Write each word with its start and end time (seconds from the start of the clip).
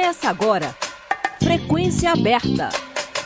Começa 0.00 0.30
agora. 0.30 0.74
Frequência 1.42 2.10
aberta. 2.10 2.70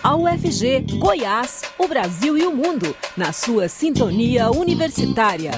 A 0.02 0.16
UFG, 0.16 0.98
Goiás, 0.98 1.62
o 1.78 1.86
Brasil 1.86 2.36
e 2.36 2.44
o 2.44 2.52
mundo, 2.52 2.96
na 3.16 3.32
sua 3.32 3.68
sintonia 3.68 4.50
universitária. 4.50 5.52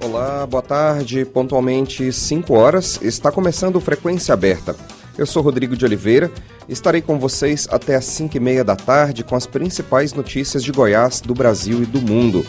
Olá, 0.00 0.46
boa 0.46 0.62
tarde. 0.62 1.24
Pontualmente 1.24 2.12
5 2.12 2.54
horas, 2.54 3.02
está 3.02 3.32
começando 3.32 3.80
Frequência 3.80 4.32
Aberta. 4.32 4.76
Eu 5.16 5.26
sou 5.26 5.42
Rodrigo 5.42 5.76
de 5.76 5.84
Oliveira 5.84 6.30
Estarei 6.66 7.02
com 7.02 7.18
vocês 7.18 7.68
até 7.70 7.94
às 7.94 8.06
5 8.06 8.36
e 8.36 8.40
meia 8.40 8.64
da 8.64 8.74
tarde 8.74 9.22
com 9.22 9.36
as 9.36 9.46
principais 9.46 10.14
notícias 10.14 10.64
de 10.64 10.72
Goiás, 10.72 11.20
do 11.20 11.34
Brasil 11.34 11.82
e 11.82 11.86
do 11.86 12.00
mundo. 12.00 12.44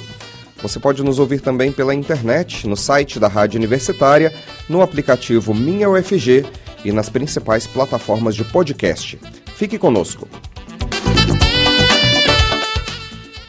Você 0.61 0.79
pode 0.79 1.03
nos 1.03 1.19
ouvir 1.19 1.41
também 1.41 1.69
pela 1.69 1.93
internet, 1.93 2.65
no 2.65 2.77
site 2.77 3.19
da 3.19 3.27
Rádio 3.27 3.57
Universitária, 3.57 4.33
no 4.69 4.81
aplicativo 4.81 5.53
Minha 5.53 5.89
UFG 5.89 6.45
e 6.85 6.93
nas 6.93 7.09
principais 7.09 7.67
plataformas 7.67 8.35
de 8.35 8.45
podcast. 8.45 9.19
Fique 9.57 9.77
conosco. 9.77 10.29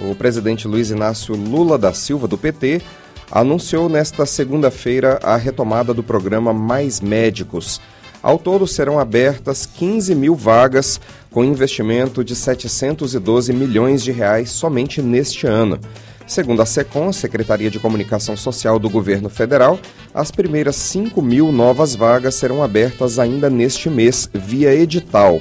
O 0.01 0.17
presidente 0.17 0.67
Luiz 0.67 0.91
Inácio 0.91 1.37
Lula 1.37 1.79
da 1.79 1.93
Silva, 1.93 2.27
do 2.27 2.37
PT, 2.37 2.83
anunciou 3.31 3.89
nesta 3.89 4.27
segunda-feira 4.27 5.21
a 5.23 5.37
retomada 5.37 5.95
do 5.95 6.03
programa 6.03 6.53
Mais 6.53 7.01
Médicos 7.01 7.81
ao 8.27 8.41
todo 8.41 8.67
serão 8.67 8.99
abertas 8.99 9.65
15 9.67 10.13
mil 10.13 10.35
vagas 10.35 11.01
com 11.31 11.45
investimento 11.45 12.25
de 12.25 12.35
712 12.35 13.53
milhões 13.53 14.03
de 14.03 14.11
reais 14.11 14.51
somente 14.51 15.01
neste 15.01 15.47
ano. 15.47 15.79
Segundo 16.27 16.61
a 16.61 16.67
SECOM, 16.67 17.13
Secretaria 17.13 17.71
de 17.71 17.79
Comunicação 17.79 18.37
Social 18.37 18.81
do 18.81 18.91
Governo 18.91 19.29
Federal, 19.29 19.79
as 20.13 20.33
primeiras 20.33 20.75
5 20.75 21.23
mil 21.23 21.53
novas 21.53 21.95
vagas 21.95 22.35
serão 22.35 22.65
abertas 22.65 23.21
ainda 23.21 23.49
neste 23.49 23.89
mês 23.89 24.29
via 24.35 24.75
edital. 24.75 25.41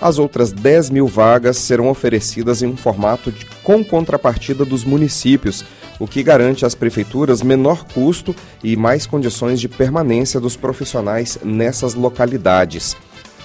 As 0.00 0.18
outras 0.18 0.52
10 0.52 0.90
mil 0.90 1.08
vagas 1.08 1.56
serão 1.56 1.88
oferecidas 1.88 2.62
em 2.62 2.66
um 2.66 2.76
formato 2.76 3.32
de, 3.32 3.44
com 3.64 3.84
contrapartida 3.84 4.64
dos 4.64 4.84
municípios, 4.84 5.64
o 5.98 6.06
que 6.06 6.22
garante 6.22 6.64
às 6.64 6.74
prefeituras 6.74 7.42
menor 7.42 7.84
custo 7.84 8.34
e 8.62 8.76
mais 8.76 9.06
condições 9.06 9.60
de 9.60 9.68
permanência 9.68 10.38
dos 10.38 10.56
profissionais 10.56 11.36
nessas 11.42 11.94
localidades. 11.94 12.96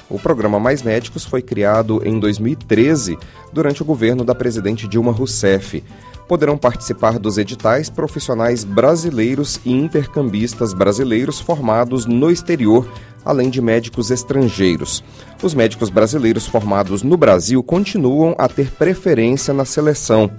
O 0.08 0.20
programa 0.20 0.60
Mais 0.60 0.84
Médicos 0.84 1.26
foi 1.26 1.42
criado 1.42 2.02
em 2.06 2.20
2013, 2.20 3.18
durante 3.52 3.82
o 3.82 3.86
governo 3.86 4.24
da 4.24 4.36
presidente 4.36 4.88
Dilma 4.88 5.12
Rousseff. 5.12 5.84
Poderão 6.28 6.56
participar 6.56 7.18
dos 7.18 7.40
editais 7.40 7.90
profissionais 7.90 8.64
brasileiros 8.64 9.60
e 9.66 9.72
intercambistas 9.72 10.72
brasileiros 10.72 11.40
formados 11.40 12.06
no 12.06 12.30
exterior, 12.30 12.88
além 13.26 13.50
de 13.50 13.62
médicos 13.62 14.12
estrangeiros. 14.12 15.04
Os 15.42 15.54
médicos 15.54 15.90
brasileiros 15.90 16.46
formados 16.46 17.04
no 17.04 17.18
Brasil 17.18 17.62
continuam 17.64 18.36
a 18.38 18.48
ter 18.48 18.72
preferência 18.72 19.54
na 19.54 19.66
seleção 19.66 20.32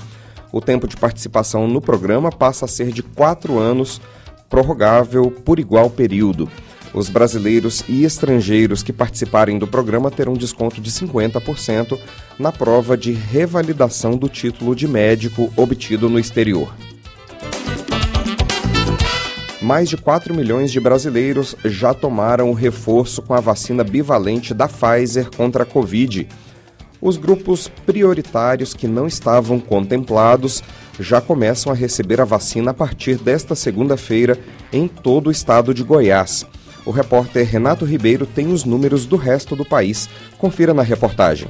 o 0.54 0.60
tempo 0.60 0.86
de 0.86 0.96
participação 0.96 1.66
no 1.66 1.80
programa 1.80 2.30
passa 2.30 2.64
a 2.64 2.68
ser 2.68 2.92
de 2.92 3.02
quatro 3.02 3.58
anos, 3.58 4.00
prorrogável 4.48 5.28
por 5.28 5.58
igual 5.58 5.90
período. 5.90 6.48
Os 6.94 7.08
brasileiros 7.08 7.82
e 7.88 8.04
estrangeiros 8.04 8.80
que 8.80 8.92
participarem 8.92 9.58
do 9.58 9.66
programa 9.66 10.12
terão 10.12 10.34
desconto 10.34 10.80
de 10.80 10.92
50% 10.92 11.98
na 12.38 12.52
prova 12.52 12.96
de 12.96 13.10
revalidação 13.10 14.16
do 14.16 14.28
título 14.28 14.76
de 14.76 14.86
médico 14.86 15.52
obtido 15.56 16.08
no 16.08 16.20
exterior. 16.20 16.72
Mais 19.64 19.88
de 19.88 19.96
4 19.96 20.34
milhões 20.34 20.70
de 20.70 20.78
brasileiros 20.78 21.56
já 21.64 21.94
tomaram 21.94 22.50
o 22.50 22.54
reforço 22.54 23.22
com 23.22 23.32
a 23.32 23.40
vacina 23.40 23.82
bivalente 23.82 24.52
da 24.52 24.68
Pfizer 24.68 25.30
contra 25.34 25.62
a 25.62 25.66
Covid 25.66 26.28
os 27.04 27.18
grupos 27.18 27.68
prioritários 27.84 28.72
que 28.72 28.88
não 28.88 29.06
estavam 29.06 29.60
contemplados 29.60 30.64
já 30.98 31.20
começam 31.20 31.70
a 31.70 31.74
receber 31.74 32.18
a 32.18 32.24
vacina 32.24 32.70
a 32.70 32.74
partir 32.74 33.18
desta 33.18 33.54
segunda-feira 33.54 34.38
em 34.72 34.88
todo 34.88 35.26
o 35.26 35.30
estado 35.30 35.74
de 35.74 35.82
Goiás. 35.82 36.46
O 36.86 36.90
repórter 36.90 37.46
Renato 37.46 37.84
Ribeiro 37.84 38.24
tem 38.24 38.50
os 38.50 38.64
números 38.64 39.04
do 39.04 39.16
resto 39.16 39.54
do 39.54 39.66
país. 39.66 40.08
Confira 40.38 40.72
na 40.72 40.82
reportagem. 40.82 41.48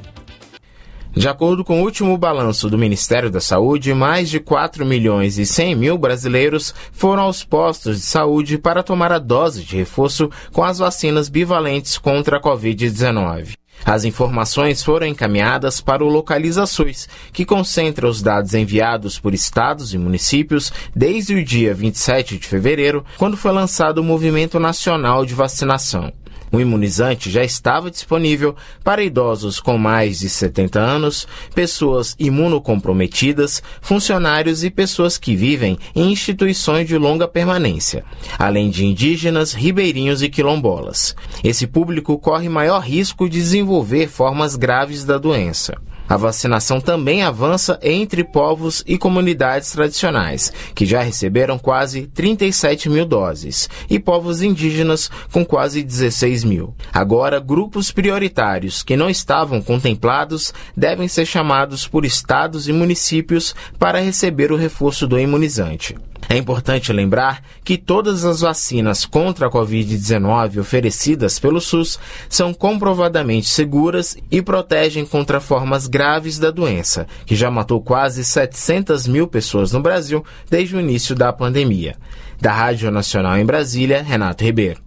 De 1.17 1.29
acordo 1.29 1.65
com 1.65 1.81
o 1.81 1.85
último 1.85 2.19
balanço 2.19 2.69
do 2.69 2.77
Ministério 2.77 3.31
da 3.31 3.41
Saúde, 3.41 3.95
mais 3.95 4.29
de 4.29 4.41
4 4.41 4.85
milhões 4.85 5.39
e 5.39 5.47
100 5.47 5.77
mil 5.77 5.97
brasileiros 5.97 6.75
foram 6.91 7.23
aos 7.23 7.45
postos 7.45 8.01
de 8.01 8.07
saúde 8.07 8.59
para 8.59 8.83
tomar 8.83 9.13
a 9.13 9.21
dose 9.21 9.63
de 9.63 9.77
reforço 9.77 10.29
com 10.53 10.65
as 10.65 10.79
vacinas 10.79 11.29
bivalentes 11.29 11.99
contra 11.99 12.39
a 12.39 12.41
Covid-19. 12.41 13.53
As 13.85 14.05
informações 14.05 14.83
foram 14.83 15.07
encaminhadas 15.07 15.81
para 15.81 16.05
o 16.05 16.09
Localizações, 16.09 17.09
que 17.33 17.45
concentra 17.45 18.09
os 18.09 18.21
dados 18.21 18.53
enviados 18.53 19.19
por 19.19 19.35
estados 19.35 19.95
e 19.95 19.99
municípios 19.99 20.73
desde 20.97 21.35
o 21.35 21.45
dia 21.45 21.75
27 21.75 22.39
de 22.39 22.47
fevereiro, 22.49 23.05
quando 23.19 23.37
foi 23.37 23.53
lançado 23.53 23.99
o 23.99 24.05
Movimento 24.05 24.59
Nacional 24.59 25.25
de 25.25 25.35
Vacinação. 25.35 26.13
O 26.55 26.61
imunizante 26.61 27.33
já 27.33 27.43
estava 27.43 27.91
disponível 27.91 28.55
para 28.85 29.03
idosos 29.03 29.59
com 29.59 29.77
mais 29.77 30.21
de 30.21 30.29
70 30.29 30.79
anos, 30.79 31.27
pessoas 31.53 32.15
imunocomprometidas, 32.17 33.61
funcionários 33.81 34.63
e 34.63 34.71
pessoas 34.71 35.19
que 35.19 35.35
vivem 35.35 35.77
em 35.97 36.13
instituições 36.13 36.87
de 36.87 36.97
longa 36.97 37.27
permanência, 37.27 38.05
além 38.39 38.71
de 38.71 38.87
indígenas, 38.87 39.53
ribeirinhos 39.53 40.23
e 40.23 40.29
quilombolas. 40.29 41.17
Esse 41.43 41.67
público 41.67 42.17
corre 42.21 42.49
maior 42.49 42.79
risco 42.79 43.29
de 43.29 43.41
desenvolver 43.41 44.07
formas 44.07 44.55
graves 44.55 45.05
da 45.05 45.19
doença. 45.19 45.77
A 46.15 46.17
vacinação 46.17 46.81
também 46.81 47.25
avança 47.25 47.77
entre 47.83 48.23
povos 48.23 48.85
e 48.87 48.97
comunidades 48.97 49.73
tradicionais, 49.73 50.53
que 50.73 50.87
já 50.87 51.03
receberam 51.03 51.59
quase 51.59 52.07
37 52.07 52.89
mil 52.89 53.05
doses, 53.05 53.69
e 53.91 53.99
povos 53.99 54.41
indígenas 54.41 55.11
com 55.33 55.45
quase 55.45 55.83
16 55.83 56.45
mil. 56.45 56.73
Agora, 56.93 57.41
grupos 57.41 57.91
prioritários 57.91 58.85
que 58.85 58.97
não 58.97 59.11
estavam 59.11 59.61
contemplados 59.61 60.55
devem 60.77 61.09
ser 61.09 61.27
chamados 61.27 61.85
por 61.89 62.05
estados 62.05 62.69
e 62.69 62.73
municípios 62.73 63.53
para 63.77 63.99
receber 63.99 64.53
o 64.53 64.57
reforço 64.57 65.09
do 65.09 65.19
imunizante. 65.19 65.97
É 66.29 66.37
importante 66.37 66.93
lembrar 66.93 67.43
que 67.63 67.77
todas 67.77 68.25
as 68.25 68.41
vacinas 68.41 69.05
contra 69.05 69.47
a 69.47 69.51
Covid-19 69.51 70.59
oferecidas 70.59 71.39
pelo 71.39 71.61
SUS 71.61 71.99
são 72.29 72.53
comprovadamente 72.53 73.49
seguras 73.49 74.17
e 74.31 74.41
protegem 74.43 75.05
contra 75.05 75.41
formas 75.41 75.87
graves 75.87 76.39
da 76.39 76.51
doença, 76.51 77.07
que 77.27 77.37
já 77.37 77.51
matou 77.51 77.81
quase 77.81 78.25
700 78.25 79.07
mil 79.07 79.27
pessoas 79.27 79.73
no 79.73 79.81
Brasil 79.81 80.25
desde 80.49 80.77
o 80.77 80.81
início 80.81 81.15
da 81.15 81.33
pandemia. 81.33 81.97
Da 82.41 82.53
Rádio 82.53 82.91
Nacional 82.91 83.39
em 83.39 83.45
Brasília, 83.45 84.03
Renato 84.03 84.45
Ribeiro. 84.45 84.83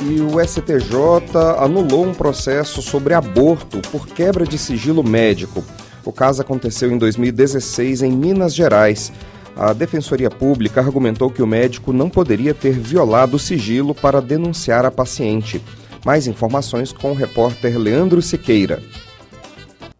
E 0.00 0.20
o 0.20 0.42
STJ 0.42 1.36
anulou 1.58 2.06
um 2.06 2.14
processo 2.14 2.80
sobre 2.80 3.14
aborto 3.14 3.80
por 3.90 4.06
quebra 4.06 4.46
de 4.46 4.56
sigilo 4.56 5.02
médico. 5.02 5.64
O 6.08 6.12
caso 6.12 6.40
aconteceu 6.40 6.90
em 6.90 6.96
2016 6.96 8.00
em 8.00 8.10
Minas 8.10 8.54
Gerais. 8.54 9.12
A 9.54 9.74
Defensoria 9.74 10.30
Pública 10.30 10.80
argumentou 10.80 11.28
que 11.28 11.42
o 11.42 11.46
médico 11.46 11.92
não 11.92 12.08
poderia 12.08 12.54
ter 12.54 12.72
violado 12.72 13.36
o 13.36 13.38
sigilo 13.38 13.94
para 13.94 14.22
denunciar 14.22 14.86
a 14.86 14.90
paciente. 14.90 15.62
Mais 16.06 16.26
informações 16.26 16.92
com 16.92 17.10
o 17.10 17.14
repórter 17.14 17.78
Leandro 17.78 18.22
Siqueira. 18.22 18.82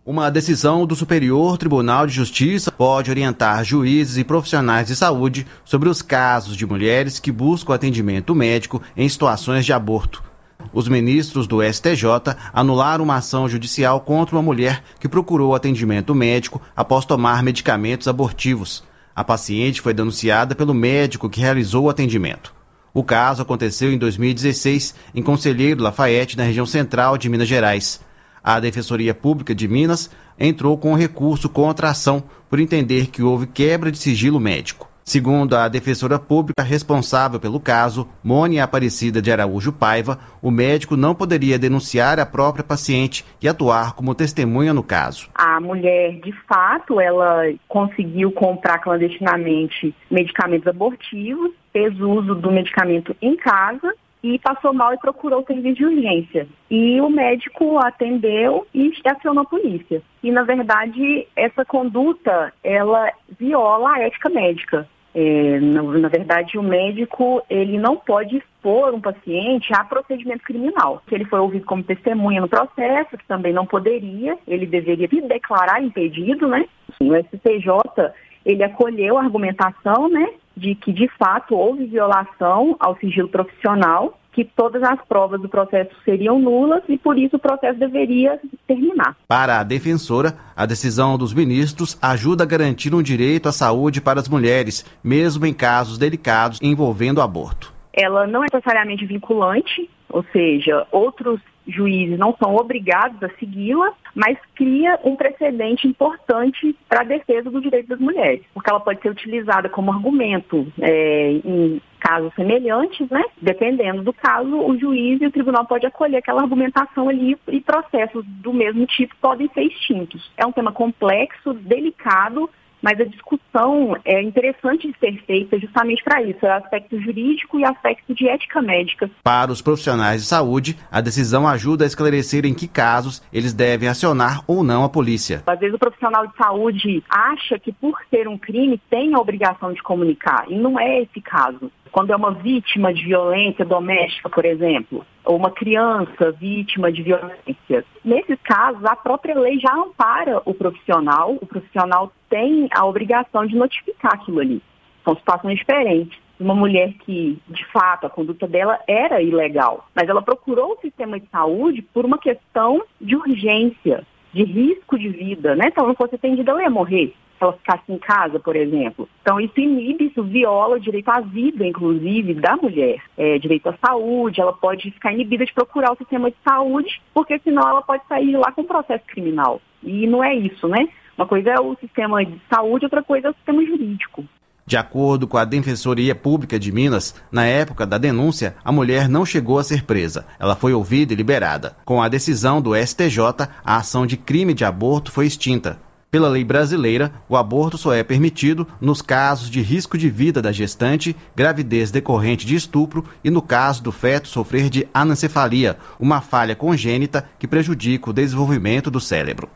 Uma 0.02 0.30
decisão 0.30 0.86
do 0.86 0.96
Superior 0.96 1.58
Tribunal 1.58 2.06
de 2.06 2.14
Justiça 2.14 2.72
pode 2.72 3.10
orientar 3.10 3.62
juízes 3.62 4.16
e 4.16 4.24
profissionais 4.24 4.86
de 4.86 4.96
saúde 4.96 5.46
sobre 5.62 5.90
os 5.90 6.00
casos 6.00 6.56
de 6.56 6.64
mulheres 6.64 7.18
que 7.18 7.30
buscam 7.30 7.74
atendimento 7.74 8.34
médico 8.34 8.80
em 8.96 9.06
situações 9.06 9.66
de 9.66 9.74
aborto. 9.74 10.27
Os 10.72 10.88
ministros 10.88 11.46
do 11.46 11.62
STJ 11.62 12.36
anularam 12.52 13.04
uma 13.04 13.16
ação 13.16 13.48
judicial 13.48 14.00
contra 14.00 14.36
uma 14.36 14.42
mulher 14.42 14.82
que 15.00 15.08
procurou 15.08 15.54
atendimento 15.54 16.14
médico 16.14 16.60
após 16.76 17.04
tomar 17.04 17.42
medicamentos 17.42 18.08
abortivos. 18.08 18.84
A 19.14 19.24
paciente 19.24 19.80
foi 19.80 19.94
denunciada 19.94 20.54
pelo 20.54 20.74
médico 20.74 21.28
que 21.28 21.40
realizou 21.40 21.84
o 21.84 21.90
atendimento. 21.90 22.54
O 22.92 23.02
caso 23.02 23.42
aconteceu 23.42 23.92
em 23.92 23.98
2016 23.98 24.94
em 25.14 25.22
Conselheiro 25.22 25.82
Lafayette, 25.82 26.36
na 26.36 26.44
região 26.44 26.66
central 26.66 27.18
de 27.18 27.28
Minas 27.28 27.48
Gerais. 27.48 28.00
A 28.42 28.60
Defensoria 28.60 29.14
Pública 29.14 29.54
de 29.54 29.68
Minas 29.68 30.10
entrou 30.38 30.76
com 30.78 30.94
recurso 30.94 31.48
contra 31.48 31.88
a 31.88 31.90
ação 31.90 32.22
por 32.48 32.60
entender 32.60 33.08
que 33.08 33.22
houve 33.22 33.46
quebra 33.46 33.90
de 33.90 33.98
sigilo 33.98 34.40
médico. 34.40 34.88
Segundo 35.08 35.54
a 35.54 35.68
defensora 35.68 36.18
pública 36.18 36.62
responsável 36.62 37.40
pelo 37.40 37.58
caso, 37.58 38.06
Mônia 38.22 38.62
Aparecida 38.62 39.22
de 39.22 39.32
Araújo 39.32 39.72
Paiva, 39.72 40.18
o 40.42 40.50
médico 40.50 40.98
não 40.98 41.14
poderia 41.14 41.58
denunciar 41.58 42.20
a 42.20 42.26
própria 42.26 42.62
paciente 42.62 43.24
e 43.40 43.48
atuar 43.48 43.94
como 43.94 44.14
testemunha 44.14 44.74
no 44.74 44.82
caso. 44.82 45.30
A 45.34 45.58
mulher, 45.62 46.20
de 46.20 46.30
fato, 46.46 47.00
ela 47.00 47.44
conseguiu 47.66 48.30
comprar 48.32 48.80
clandestinamente 48.80 49.94
medicamentos 50.10 50.66
abortivos, 50.66 51.52
fez 51.72 51.98
uso 51.98 52.34
do 52.34 52.52
medicamento 52.52 53.16
em 53.22 53.34
casa 53.34 53.94
e 54.22 54.38
passou 54.38 54.74
mal 54.74 54.92
e 54.92 54.98
procurou 54.98 55.40
o 55.40 55.46
serviço 55.46 55.76
de 55.76 55.86
urgência. 55.86 56.46
E 56.70 57.00
o 57.00 57.08
médico 57.08 57.78
atendeu 57.78 58.66
e 58.74 58.92
acionou 59.06 59.42
a 59.42 59.48
polícia. 59.48 60.02
E, 60.22 60.30
na 60.30 60.42
verdade, 60.42 61.26
essa 61.34 61.64
conduta, 61.64 62.52
ela 62.62 63.10
viola 63.38 63.94
a 63.94 64.00
ética 64.00 64.28
médica. 64.28 64.86
É, 65.14 65.58
na, 65.60 65.82
na, 65.82 66.08
verdade, 66.08 66.58
o 66.58 66.62
médico 66.62 67.42
ele 67.48 67.78
não 67.78 67.96
pode 67.96 68.36
expor 68.36 68.94
um 68.94 69.00
paciente 69.00 69.72
a 69.74 69.82
procedimento 69.82 70.42
criminal. 70.44 71.02
Se 71.08 71.14
ele 71.14 71.24
foi 71.24 71.40
ouvido 71.40 71.64
como 71.64 71.82
testemunha 71.82 72.40
no 72.40 72.48
processo, 72.48 73.16
que 73.16 73.26
também 73.26 73.52
não 73.52 73.66
poderia, 73.66 74.36
ele 74.46 74.66
deveria 74.66 75.08
declarar 75.22 75.82
impedido, 75.82 76.46
né? 76.46 76.66
O 77.00 77.14
STJ 77.14 78.12
ele 78.44 78.62
acolheu 78.62 79.18
a 79.18 79.22
argumentação, 79.22 80.08
né, 80.08 80.26
de 80.56 80.74
que 80.74 80.92
de 80.92 81.06
fato 81.18 81.54
houve 81.54 81.84
violação 81.86 82.76
ao 82.80 82.96
sigilo 82.96 83.28
profissional 83.28 84.17
que 84.32 84.44
todas 84.44 84.82
as 84.82 85.00
provas 85.06 85.40
do 85.40 85.48
processo 85.48 85.90
seriam 86.04 86.38
nulas 86.38 86.82
e 86.88 86.96
por 86.96 87.18
isso 87.18 87.36
o 87.36 87.40
processo 87.40 87.78
deveria 87.78 88.38
terminar. 88.66 89.16
Para 89.26 89.60
a 89.60 89.64
defensora, 89.64 90.36
a 90.54 90.66
decisão 90.66 91.18
dos 91.18 91.34
ministros 91.34 91.98
ajuda 92.00 92.44
a 92.44 92.46
garantir 92.46 92.94
um 92.94 93.02
direito 93.02 93.48
à 93.48 93.52
saúde 93.52 94.00
para 94.00 94.20
as 94.20 94.28
mulheres, 94.28 94.84
mesmo 95.02 95.46
em 95.46 95.52
casos 95.52 95.98
delicados 95.98 96.60
envolvendo 96.62 97.20
aborto. 97.20 97.72
Ela 97.92 98.26
não 98.26 98.44
é 98.44 98.46
necessariamente 98.52 99.04
vinculante, 99.06 99.90
ou 100.08 100.24
seja, 100.32 100.86
outros 100.92 101.40
juízes 101.68 102.18
não 102.18 102.34
são 102.42 102.56
obrigados 102.56 103.22
a 103.22 103.28
segui-la, 103.38 103.92
mas 104.14 104.38
cria 104.54 104.98
um 105.04 105.14
precedente 105.14 105.86
importante 105.86 106.74
para 106.88 107.02
a 107.02 107.04
defesa 107.04 107.50
do 107.50 107.60
direito 107.60 107.88
das 107.88 108.00
mulheres, 108.00 108.42
porque 108.54 108.70
ela 108.70 108.80
pode 108.80 109.00
ser 109.00 109.10
utilizada 109.10 109.68
como 109.68 109.92
argumento 109.92 110.66
é, 110.80 111.32
em 111.44 111.80
casos 112.00 112.32
semelhantes, 112.34 113.08
né? 113.10 113.22
Dependendo 113.40 114.02
do 114.02 114.12
caso, 114.12 114.56
o 114.56 114.78
juiz 114.78 115.20
e 115.20 115.26
o 115.26 115.30
tribunal 115.30 115.66
pode 115.66 115.84
acolher 115.84 116.18
aquela 116.18 116.42
argumentação 116.42 117.08
ali 117.08 117.36
e 117.48 117.60
processos 117.60 118.24
do 118.24 118.52
mesmo 118.52 118.86
tipo 118.86 119.14
podem 119.20 119.48
ser 119.52 119.62
extintos. 119.62 120.30
É 120.36 120.46
um 120.46 120.52
tema 120.52 120.72
complexo, 120.72 121.52
delicado, 121.52 122.48
mas 122.82 123.00
a 123.00 123.04
discussão 123.04 123.96
é 124.04 124.22
interessante 124.22 124.88
de 124.88 124.98
ser 124.98 125.22
feita 125.24 125.58
justamente 125.58 126.02
para 126.02 126.22
isso, 126.22 126.44
é 126.44 126.50
aspecto 126.50 127.00
jurídico 127.00 127.58
e 127.58 127.64
aspecto 127.64 128.14
de 128.14 128.28
ética 128.28 128.62
médica. 128.62 129.10
Para 129.22 129.52
os 129.52 129.62
profissionais 129.62 130.22
de 130.22 130.28
saúde, 130.28 130.76
a 130.90 131.00
decisão 131.00 131.46
ajuda 131.46 131.84
a 131.84 131.86
esclarecer 131.86 132.44
em 132.46 132.54
que 132.54 132.68
casos 132.68 133.22
eles 133.32 133.52
devem 133.52 133.88
acionar 133.88 134.42
ou 134.46 134.62
não 134.62 134.84
a 134.84 134.88
polícia. 134.88 135.42
Às 135.46 135.58
vezes 135.58 135.74
o 135.74 135.78
profissional 135.78 136.26
de 136.26 136.36
saúde 136.36 137.02
acha 137.08 137.58
que 137.58 137.72
por 137.72 137.98
ser 138.10 138.28
um 138.28 138.38
crime 138.38 138.80
tem 138.90 139.14
a 139.14 139.18
obrigação 139.18 139.72
de 139.72 139.82
comunicar, 139.82 140.44
e 140.48 140.56
não 140.56 140.78
é 140.78 141.02
esse 141.02 141.20
caso 141.20 141.70
quando 141.88 142.12
é 142.12 142.16
uma 142.16 142.32
vítima 142.32 142.92
de 142.92 143.04
violência 143.04 143.64
doméstica, 143.64 144.28
por 144.28 144.44
exemplo, 144.44 145.04
ou 145.24 145.36
uma 145.36 145.50
criança 145.50 146.32
vítima 146.32 146.90
de 146.92 147.02
violência. 147.02 147.84
Nesses 148.04 148.38
casos, 148.42 148.84
a 148.84 148.96
própria 148.96 149.38
lei 149.38 149.58
já 149.58 149.74
ampara 149.74 150.40
o 150.44 150.54
profissional, 150.54 151.36
o 151.40 151.46
profissional 151.46 152.12
tem 152.28 152.68
a 152.72 152.84
obrigação 152.86 153.46
de 153.46 153.56
notificar 153.56 154.14
aquilo 154.14 154.40
ali. 154.40 154.62
São 155.04 155.14
situações 155.16 155.58
diferentes. 155.58 156.18
Uma 156.38 156.54
mulher 156.54 156.92
que, 157.04 157.36
de 157.48 157.66
fato, 157.72 158.06
a 158.06 158.10
conduta 158.10 158.46
dela 158.46 158.78
era 158.86 159.20
ilegal, 159.20 159.88
mas 159.94 160.08
ela 160.08 160.22
procurou 160.22 160.72
o 160.72 160.80
sistema 160.80 161.18
de 161.18 161.26
saúde 161.30 161.82
por 161.82 162.04
uma 162.04 162.18
questão 162.18 162.80
de 163.00 163.16
urgência, 163.16 164.06
de 164.32 164.44
risco 164.44 164.96
de 164.96 165.08
vida, 165.08 165.56
né? 165.56 165.70
Se 165.70 165.78
ela 165.78 165.88
não 165.88 165.96
fosse 165.96 166.14
atendida, 166.14 166.52
ela 166.52 166.62
ia 166.62 166.70
morrer 166.70 167.12
se 167.38 167.44
ela 167.44 167.52
ficasse 167.54 167.84
em 167.88 167.98
casa, 167.98 168.38
por 168.38 168.56
exemplo. 168.56 169.08
Então, 169.22 169.40
isso 169.40 169.58
inibe, 169.60 170.06
isso 170.06 170.22
viola 170.22 170.76
o 170.76 170.80
direito 170.80 171.08
à 171.08 171.20
vida, 171.20 171.66
inclusive, 171.66 172.34
da 172.34 172.56
mulher. 172.56 173.00
É, 173.16 173.38
direito 173.38 173.68
à 173.68 173.74
saúde, 173.84 174.40
ela 174.40 174.52
pode 174.52 174.90
ficar 174.90 175.12
inibida 175.12 175.46
de 175.46 175.54
procurar 175.54 175.92
o 175.92 175.96
sistema 175.96 176.30
de 176.30 176.36
saúde, 176.46 177.00
porque 177.14 177.38
senão 177.38 177.62
ela 177.62 177.82
pode 177.82 178.02
sair 178.08 178.36
lá 178.36 178.50
com 178.52 178.64
processo 178.64 179.04
criminal. 179.06 179.60
E 179.82 180.06
não 180.06 180.22
é 180.22 180.34
isso, 180.34 180.66
né? 180.68 180.88
Uma 181.16 181.26
coisa 181.26 181.50
é 181.50 181.60
o 181.60 181.76
sistema 181.76 182.24
de 182.24 182.40
saúde, 182.52 182.84
outra 182.84 183.02
coisa 183.02 183.28
é 183.28 183.30
o 183.30 183.34
sistema 183.34 183.64
jurídico. 183.64 184.24
De 184.68 184.76
acordo 184.76 185.26
com 185.26 185.38
a 185.38 185.46
Defensoria 185.46 186.14
Pública 186.14 186.58
de 186.58 186.70
Minas, 186.70 187.14
na 187.32 187.46
época 187.46 187.86
da 187.86 187.96
denúncia, 187.96 188.54
a 188.62 188.70
mulher 188.70 189.08
não 189.08 189.24
chegou 189.24 189.58
a 189.58 189.64
ser 189.64 189.82
presa. 189.82 190.26
Ela 190.38 190.54
foi 190.54 190.74
ouvida 190.74 191.14
e 191.14 191.16
liberada. 191.16 191.74
Com 191.86 192.02
a 192.02 192.08
decisão 192.08 192.60
do 192.60 192.76
STJ, 192.76 193.48
a 193.64 193.76
ação 193.76 194.06
de 194.06 194.18
crime 194.18 194.52
de 194.52 194.66
aborto 194.66 195.10
foi 195.10 195.24
extinta. 195.24 195.80
Pela 196.10 196.28
lei 196.28 196.42
brasileira, 196.42 197.12
o 197.28 197.36
aborto 197.36 197.76
só 197.76 197.92
é 197.92 198.02
permitido 198.02 198.66
nos 198.80 199.02
casos 199.02 199.50
de 199.50 199.60
risco 199.60 199.98
de 199.98 200.08
vida 200.08 200.40
da 200.40 200.50
gestante, 200.50 201.14
gravidez 201.36 201.90
decorrente 201.90 202.46
de 202.46 202.54
estupro 202.54 203.04
e 203.22 203.28
no 203.30 203.42
caso 203.42 203.82
do 203.82 203.92
feto 203.92 204.26
sofrer 204.26 204.70
de 204.70 204.88
anencefalia, 204.94 205.76
uma 206.00 206.22
falha 206.22 206.56
congênita 206.56 207.28
que 207.38 207.46
prejudica 207.46 208.08
o 208.08 208.14
desenvolvimento 208.14 208.90
do 208.90 209.00
cérebro. 209.00 209.50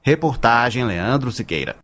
Reportagem 0.00 0.82
Leandro 0.84 1.30
Siqueira. 1.30 1.76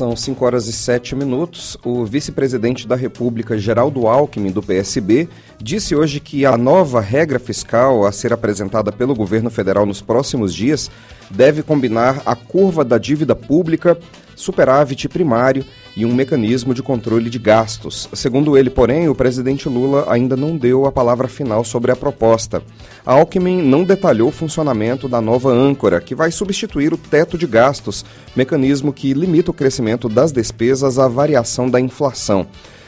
São 0.00 0.16
5 0.16 0.42
horas 0.46 0.66
e 0.66 0.72
7 0.72 1.14
minutos. 1.14 1.76
O 1.84 2.06
vice-presidente 2.06 2.88
da 2.88 2.96
República, 2.96 3.58
Geraldo 3.58 4.06
Alckmin, 4.06 4.50
do 4.50 4.62
PSB, 4.62 5.28
disse 5.60 5.94
hoje 5.94 6.20
que 6.20 6.46
a 6.46 6.56
nova 6.56 7.02
regra 7.02 7.38
fiscal 7.38 8.06
a 8.06 8.10
ser 8.10 8.32
apresentada 8.32 8.90
pelo 8.90 9.14
governo 9.14 9.50
federal 9.50 9.84
nos 9.84 10.00
próximos 10.00 10.54
dias 10.54 10.90
deve 11.30 11.62
combinar 11.62 12.22
a 12.24 12.34
curva 12.34 12.82
da 12.82 12.96
dívida 12.96 13.36
pública, 13.36 13.98
superávit 14.34 15.06
primário 15.06 15.66
e 16.00 16.06
um 16.06 16.14
mecanismo 16.14 16.72
de 16.72 16.82
controle 16.82 17.28
de 17.28 17.38
gastos. 17.38 18.08
Segundo 18.14 18.56
ele, 18.56 18.70
porém, 18.70 19.06
o 19.10 19.14
presidente 19.14 19.68
Lula 19.68 20.06
ainda 20.08 20.34
não 20.34 20.56
deu 20.56 20.86
a 20.86 20.92
palavra 20.92 21.28
final 21.28 21.62
sobre 21.62 21.92
a 21.92 21.96
proposta. 21.96 22.62
A 23.04 23.12
Alckmin 23.12 23.60
não 23.60 23.84
detalhou 23.84 24.30
o 24.30 24.32
funcionamento 24.32 25.06
da 25.06 25.20
nova 25.20 25.50
âncora, 25.50 26.00
que 26.00 26.14
vai 26.14 26.30
substituir 26.30 26.94
o 26.94 26.98
teto 26.98 27.36
de 27.36 27.46
gastos, 27.46 28.02
mecanismo 28.34 28.94
que 28.94 29.12
limita 29.12 29.50
o 29.50 29.54
crescimento 29.54 30.08
das 30.08 30.32
despesas 30.32 30.98
à 30.98 31.06
variação 31.06 31.68
da 31.68 31.78
inflação, 31.78 32.46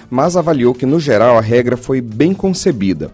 mas 0.08 0.34
avaliou 0.34 0.72
que, 0.72 0.86
no 0.86 0.98
geral, 0.98 1.36
a 1.36 1.42
regra 1.42 1.76
foi 1.76 2.00
bem 2.00 2.32
concebida. 2.32 3.10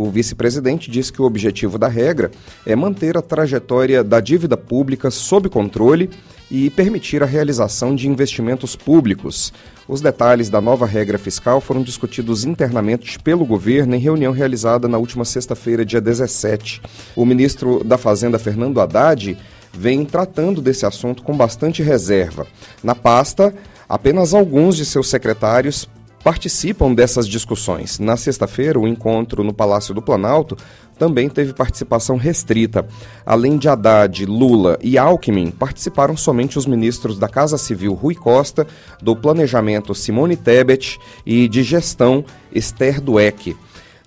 O 0.00 0.08
vice-presidente 0.12 0.88
disse 0.88 1.12
que 1.12 1.20
o 1.20 1.24
objetivo 1.24 1.76
da 1.76 1.88
regra 1.88 2.30
é 2.64 2.76
manter 2.76 3.18
a 3.18 3.20
trajetória 3.20 4.04
da 4.04 4.20
dívida 4.20 4.56
pública 4.56 5.10
sob 5.10 5.48
controle 5.48 6.08
e 6.48 6.70
permitir 6.70 7.20
a 7.20 7.26
realização 7.26 7.96
de 7.96 8.06
investimentos 8.06 8.76
públicos. 8.76 9.52
Os 9.88 10.00
detalhes 10.00 10.48
da 10.48 10.60
nova 10.60 10.86
regra 10.86 11.18
fiscal 11.18 11.60
foram 11.60 11.82
discutidos 11.82 12.44
internamente 12.44 13.18
pelo 13.18 13.44
governo 13.44 13.96
em 13.96 13.98
reunião 13.98 14.32
realizada 14.32 14.86
na 14.86 14.98
última 14.98 15.24
sexta-feira, 15.24 15.84
dia 15.84 16.00
17. 16.00 16.80
O 17.16 17.26
ministro 17.26 17.82
da 17.82 17.98
Fazenda, 17.98 18.38
Fernando 18.38 18.80
Haddad, 18.80 19.36
vem 19.72 20.04
tratando 20.04 20.62
desse 20.62 20.86
assunto 20.86 21.24
com 21.24 21.36
bastante 21.36 21.82
reserva. 21.82 22.46
Na 22.84 22.94
pasta, 22.94 23.52
apenas 23.88 24.32
alguns 24.32 24.76
de 24.76 24.84
seus 24.84 25.08
secretários 25.08 25.88
participam 26.22 26.92
dessas 26.92 27.26
discussões. 27.26 27.98
Na 27.98 28.16
sexta-feira, 28.16 28.78
o 28.78 28.88
encontro 28.88 29.44
no 29.44 29.52
Palácio 29.52 29.94
do 29.94 30.02
Planalto 30.02 30.56
também 30.98 31.28
teve 31.28 31.52
participação 31.52 32.16
restrita. 32.16 32.86
Além 33.24 33.56
de 33.56 33.68
Haddad, 33.68 34.26
Lula 34.26 34.78
e 34.82 34.98
Alckmin, 34.98 35.50
participaram 35.50 36.16
somente 36.16 36.58
os 36.58 36.66
ministros 36.66 37.18
da 37.18 37.28
Casa 37.28 37.56
Civil 37.56 37.94
Rui 37.94 38.14
Costa, 38.14 38.66
do 39.00 39.14
Planejamento 39.14 39.94
Simone 39.94 40.36
Tebet 40.36 40.98
e 41.24 41.48
de 41.48 41.62
Gestão 41.62 42.24
Esther 42.52 43.00
Dueck. 43.00 43.56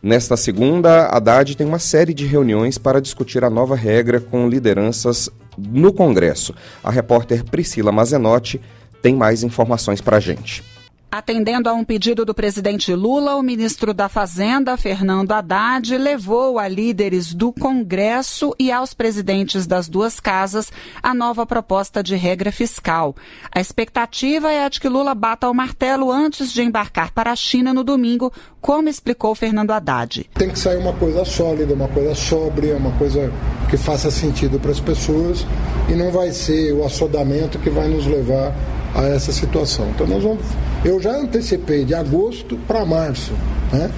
Nesta 0.03 0.35
segunda, 0.35 1.05
Haddad 1.07 1.55
tem 1.55 1.65
uma 1.65 1.79
série 1.79 2.13
de 2.13 2.25
reuniões 2.25 2.77
para 2.77 2.99
discutir 2.99 3.43
a 3.43 3.49
nova 3.49 3.75
regra 3.75 4.19
com 4.19 4.49
lideranças 4.49 5.29
no 5.57 5.93
Congresso. 5.93 6.53
A 6.83 6.89
repórter 6.89 7.43
Priscila 7.43 7.91
Mazenotti 7.91 8.59
tem 9.01 9.15
mais 9.15 9.43
informações 9.43 10.01
para 10.01 10.17
a 10.17 10.19
gente. 10.19 10.70
Atendendo 11.13 11.67
a 11.67 11.73
um 11.73 11.83
pedido 11.83 12.23
do 12.23 12.33
presidente 12.33 12.95
Lula, 12.95 13.35
o 13.35 13.43
ministro 13.43 13.93
da 13.93 14.07
Fazenda, 14.07 14.77
Fernando 14.77 15.33
Haddad, 15.33 15.97
levou 15.97 16.57
a 16.57 16.69
líderes 16.69 17.33
do 17.33 17.51
Congresso 17.51 18.55
e 18.57 18.71
aos 18.71 18.93
presidentes 18.93 19.67
das 19.67 19.89
duas 19.89 20.21
casas 20.21 20.71
a 21.03 21.13
nova 21.13 21.45
proposta 21.45 22.01
de 22.01 22.15
regra 22.15 22.49
fiscal. 22.49 23.13
A 23.53 23.59
expectativa 23.59 24.53
é 24.53 24.63
a 24.63 24.69
de 24.69 24.79
que 24.79 24.87
Lula 24.87 25.13
bata 25.13 25.49
o 25.49 25.53
martelo 25.53 26.09
antes 26.09 26.53
de 26.53 26.61
embarcar 26.61 27.11
para 27.11 27.29
a 27.29 27.35
China 27.35 27.73
no 27.73 27.83
domingo, 27.83 28.31
como 28.61 28.87
explicou 28.87 29.35
Fernando 29.35 29.71
Haddad. 29.71 30.29
Tem 30.35 30.49
que 30.49 30.59
sair 30.59 30.77
uma 30.77 30.93
coisa 30.93 31.25
sólida, 31.25 31.73
uma 31.73 31.89
coisa 31.89 32.15
sóbria, 32.15 32.77
uma 32.77 32.91
coisa 32.91 33.29
que 33.69 33.75
faça 33.75 34.09
sentido 34.09 34.57
para 34.61 34.71
as 34.71 34.79
pessoas 34.79 35.45
e 35.89 35.93
não 35.93 36.09
vai 36.09 36.31
ser 36.31 36.71
o 36.71 36.85
assodamento 36.85 37.59
que 37.59 37.69
vai 37.69 37.89
nos 37.89 38.07
levar 38.07 38.55
a 38.95 39.03
essa 39.07 39.33
situação. 39.33 39.89
Então 39.89 40.07
nós 40.07 40.23
vamos, 40.23 40.45
eu 40.83 40.99
já 40.99 41.15
antecipei 41.15 41.85
de 41.85 41.93
agosto 41.93 42.57
para 42.67 42.85
março, 42.85 43.33
né? 43.71 43.91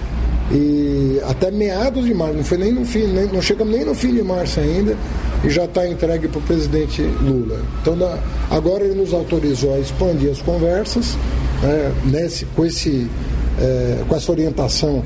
E 0.51 1.21
até 1.27 1.49
meados 1.49 2.05
de 2.05 2.13
março, 2.13 2.35
não 2.35 2.43
foi 2.43 2.57
nem 2.57 2.71
no 2.71 2.85
fim, 2.85 3.07
nem, 3.07 3.27
não 3.27 3.41
chegamos 3.41 3.73
nem 3.73 3.85
no 3.85 3.95
fim 3.95 4.13
de 4.13 4.21
março 4.21 4.59
ainda, 4.59 4.95
e 5.43 5.49
já 5.49 5.65
está 5.65 5.87
entregue 5.87 6.27
para 6.27 6.39
o 6.39 6.41
presidente 6.41 7.01
Lula. 7.01 7.59
Então 7.81 7.97
agora 8.49 8.83
ele 8.83 8.95
nos 8.95 9.13
autorizou 9.13 9.73
a 9.73 9.79
expandir 9.79 10.29
as 10.31 10.41
conversas, 10.41 11.17
né, 11.61 11.93
nesse, 12.05 12.45
com, 12.45 12.65
esse, 12.65 13.09
é, 13.59 14.03
com 14.07 14.15
essa 14.15 14.31
orientação 14.31 15.03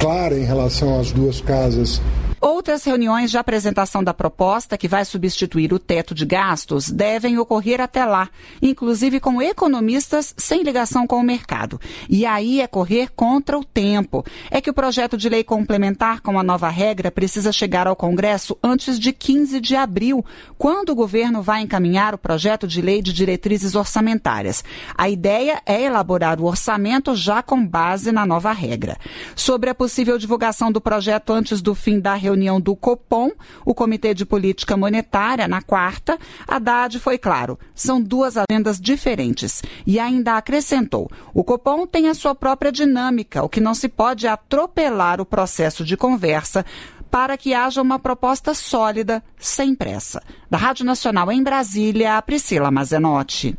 clara 0.00 0.36
em 0.36 0.44
relação 0.44 0.98
às 0.98 1.12
duas 1.12 1.40
casas 1.40 2.00
Outras 2.42 2.82
reuniões 2.82 3.30
de 3.30 3.38
apresentação 3.38 4.02
da 4.02 4.12
proposta, 4.12 4.76
que 4.76 4.88
vai 4.88 5.04
substituir 5.04 5.72
o 5.72 5.78
teto 5.78 6.12
de 6.12 6.26
gastos, 6.26 6.90
devem 6.90 7.38
ocorrer 7.38 7.80
até 7.80 8.04
lá, 8.04 8.28
inclusive 8.60 9.20
com 9.20 9.40
economistas 9.40 10.34
sem 10.36 10.64
ligação 10.64 11.06
com 11.06 11.20
o 11.20 11.22
mercado. 11.22 11.80
E 12.10 12.26
aí 12.26 12.60
é 12.60 12.66
correr 12.66 13.10
contra 13.14 13.56
o 13.56 13.62
tempo. 13.64 14.26
É 14.50 14.60
que 14.60 14.68
o 14.68 14.74
projeto 14.74 15.16
de 15.16 15.28
lei 15.28 15.44
complementar 15.44 16.20
com 16.20 16.36
a 16.36 16.42
nova 16.42 16.68
regra 16.68 17.12
precisa 17.12 17.52
chegar 17.52 17.86
ao 17.86 17.94
Congresso 17.94 18.58
antes 18.60 18.98
de 18.98 19.12
15 19.12 19.60
de 19.60 19.76
abril, 19.76 20.24
quando 20.58 20.90
o 20.90 20.96
governo 20.96 21.42
vai 21.42 21.62
encaminhar 21.62 22.12
o 22.12 22.18
projeto 22.18 22.66
de 22.66 22.82
lei 22.82 23.00
de 23.00 23.12
diretrizes 23.12 23.76
orçamentárias. 23.76 24.64
A 24.98 25.08
ideia 25.08 25.62
é 25.64 25.80
elaborar 25.80 26.40
o 26.40 26.46
orçamento 26.46 27.14
já 27.14 27.40
com 27.40 27.64
base 27.64 28.10
na 28.10 28.26
nova 28.26 28.50
regra. 28.50 28.96
Sobre 29.36 29.70
a 29.70 29.74
possível 29.76 30.18
divulgação 30.18 30.72
do 30.72 30.80
projeto 30.80 31.32
antes 31.32 31.62
do 31.62 31.72
fim 31.72 32.00
da 32.00 32.14
reunião, 32.14 32.31
reunião 32.32 32.60
do 32.60 32.74
Copom, 32.74 33.30
o 33.64 33.74
Comitê 33.74 34.14
de 34.14 34.24
Política 34.24 34.76
Monetária, 34.76 35.46
na 35.46 35.60
quarta, 35.60 36.18
Haddad 36.48 36.98
foi 36.98 37.18
claro, 37.18 37.58
são 37.74 38.00
duas 38.00 38.36
agendas 38.36 38.80
diferentes. 38.80 39.62
E 39.86 40.00
ainda 40.00 40.36
acrescentou: 40.36 41.10
o 41.34 41.44
Copom 41.44 41.86
tem 41.86 42.08
a 42.08 42.14
sua 42.14 42.34
própria 42.34 42.72
dinâmica, 42.72 43.42
o 43.42 43.48
que 43.48 43.60
não 43.60 43.74
se 43.74 43.88
pode 43.88 44.26
atropelar 44.26 45.20
o 45.20 45.26
processo 45.26 45.84
de 45.84 45.96
conversa 45.96 46.64
para 47.10 47.36
que 47.36 47.52
haja 47.52 47.82
uma 47.82 47.98
proposta 47.98 48.54
sólida, 48.54 49.22
sem 49.38 49.74
pressa. 49.74 50.22
Da 50.50 50.56
Rádio 50.56 50.86
Nacional 50.86 51.30
em 51.30 51.42
Brasília, 51.42 52.20
Priscila 52.22 52.70
Mazenotti. 52.70 53.54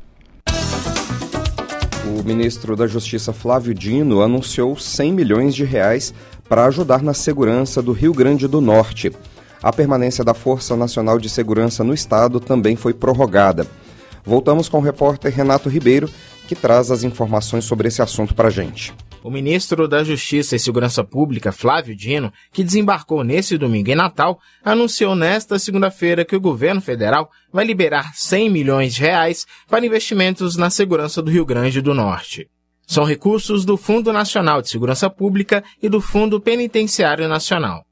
O 2.05 2.23
ministro 2.23 2.75
da 2.75 2.87
Justiça 2.87 3.31
Flávio 3.31 3.73
Dino 3.73 4.21
anunciou 4.21 4.75
100 4.75 5.13
milhões 5.13 5.55
de 5.55 5.63
reais 5.63 6.13
para 6.47 6.65
ajudar 6.65 7.01
na 7.01 7.13
segurança 7.13 7.81
do 7.81 7.91
Rio 7.91 8.13
Grande 8.13 8.47
do 8.47 8.61
Norte. 8.61 9.11
A 9.61 9.71
permanência 9.71 10.23
da 10.23 10.33
Força 10.33 10.75
Nacional 10.75 11.17
de 11.19 11.29
Segurança 11.29 11.83
no 11.83 11.93
estado 11.93 12.39
também 12.39 12.75
foi 12.75 12.93
prorrogada. 12.93 13.65
Voltamos 14.25 14.69
com 14.69 14.77
o 14.77 14.81
repórter 14.81 15.33
Renato 15.33 15.69
Ribeiro, 15.69 16.09
que 16.47 16.55
traz 16.55 16.91
as 16.91 17.03
informações 17.03 17.65
sobre 17.65 17.87
esse 17.87 18.01
assunto 18.01 18.33
para 18.33 18.47
a 18.47 18.51
gente. 18.51 18.93
O 19.23 19.31
ministro 19.31 19.87
da 19.87 20.03
Justiça 20.03 20.55
e 20.55 20.59
Segurança 20.59 21.01
Pública, 21.01 21.53
Flávio 21.53 21.95
Dino, 21.95 22.31
que 22.51 22.61
desembarcou 22.61 23.23
nesse 23.23 23.57
domingo 23.57 23.89
em 23.89 23.95
Natal, 23.95 24.37
anunciou 24.63 25.15
nesta 25.15 25.57
segunda-feira 25.57 26.25
que 26.25 26.35
o 26.35 26.41
governo 26.41 26.81
federal 26.81 27.31
vai 27.51 27.63
liberar 27.63 28.11
100 28.15 28.49
milhões 28.49 28.95
de 28.95 29.01
reais 29.01 29.47
para 29.69 29.85
investimentos 29.85 30.57
na 30.57 30.69
segurança 30.69 31.21
do 31.21 31.31
Rio 31.31 31.45
Grande 31.45 31.81
do 31.81 31.93
Norte. 31.93 32.49
São 32.85 33.03
recursos 33.03 33.65
do 33.65 33.77
Fundo 33.77 34.11
Nacional 34.11 34.61
de 34.61 34.69
Segurança 34.69 35.09
Pública 35.09 35.63
e 35.81 35.89
do 35.89 36.01
Fundo 36.01 36.39
Penitenciário 36.39 37.27
Nacional. 37.27 37.85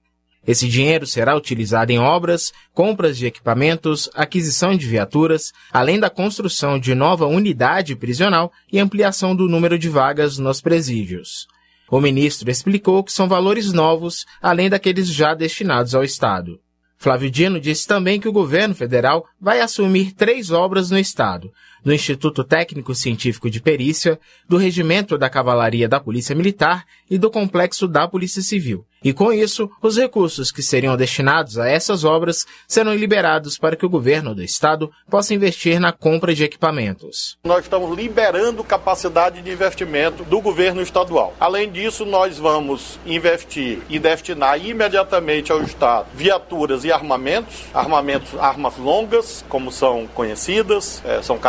Esse 0.45 0.67
dinheiro 0.67 1.05
será 1.05 1.35
utilizado 1.35 1.91
em 1.91 1.99
obras, 1.99 2.51
compras 2.73 3.17
de 3.17 3.27
equipamentos, 3.27 4.09
aquisição 4.15 4.75
de 4.75 4.87
viaturas, 4.87 5.51
além 5.71 5.99
da 5.99 6.09
construção 6.09 6.79
de 6.79 6.95
nova 6.95 7.27
unidade 7.27 7.95
prisional 7.95 8.51
e 8.71 8.79
ampliação 8.79 9.35
do 9.35 9.47
número 9.47 9.77
de 9.77 9.87
vagas 9.87 10.39
nos 10.39 10.59
presídios. 10.59 11.45
O 11.91 11.99
ministro 11.99 12.49
explicou 12.49 13.03
que 13.03 13.13
são 13.13 13.27
valores 13.27 13.71
novos, 13.71 14.25
além 14.41 14.69
daqueles 14.69 15.07
já 15.07 15.35
destinados 15.35 15.93
ao 15.93 16.03
Estado. 16.03 16.59
Flávio 16.97 17.29
Dino 17.29 17.59
disse 17.59 17.87
também 17.87 18.19
que 18.19 18.29
o 18.29 18.31
governo 18.31 18.73
federal 18.73 19.25
vai 19.39 19.59
assumir 19.59 20.13
três 20.13 20.51
obras 20.51 20.89
no 20.89 20.97
estado: 20.97 21.51
do 21.83 21.93
Instituto 21.93 22.43
Técnico 22.43 22.93
Científico 22.93 23.49
de 23.49 23.61
Perícia, 23.61 24.19
do 24.47 24.57
Regimento 24.57 25.17
da 25.17 25.29
Cavalaria 25.29 25.87
da 25.87 25.99
Polícia 25.99 26.35
Militar 26.35 26.85
e 27.09 27.17
do 27.17 27.29
Complexo 27.29 27.87
da 27.87 28.07
Polícia 28.07 28.41
Civil. 28.41 28.85
E 29.03 29.13
com 29.13 29.33
isso, 29.33 29.67
os 29.81 29.97
recursos 29.97 30.51
que 30.51 30.61
seriam 30.61 30.95
destinados 30.95 31.57
a 31.57 31.67
essas 31.67 32.03
obras 32.03 32.45
serão 32.67 32.93
liberados 32.93 33.57
para 33.57 33.75
que 33.75 33.83
o 33.83 33.89
governo 33.89 34.35
do 34.35 34.43
estado 34.43 34.91
possa 35.09 35.33
investir 35.33 35.79
na 35.79 35.91
compra 35.91 36.35
de 36.35 36.43
equipamentos. 36.43 37.35
Nós 37.43 37.63
estamos 37.63 37.97
liberando 37.97 38.63
capacidade 38.63 39.41
de 39.41 39.51
investimento 39.51 40.23
do 40.23 40.39
governo 40.39 40.83
estadual. 40.83 41.33
Além 41.39 41.71
disso, 41.71 42.05
nós 42.05 42.37
vamos 42.37 42.99
investir 43.03 43.79
e 43.89 43.97
destinar 43.97 44.63
imediatamente 44.63 45.51
ao 45.51 45.63
estado 45.63 46.05
viaturas 46.13 46.83
e 46.83 46.91
armamentos, 46.91 47.63
armamentos, 47.73 48.37
armas 48.37 48.77
longas, 48.77 49.43
como 49.49 49.71
são 49.71 50.05
conhecidas, 50.13 51.01
é, 51.03 51.23
são 51.23 51.39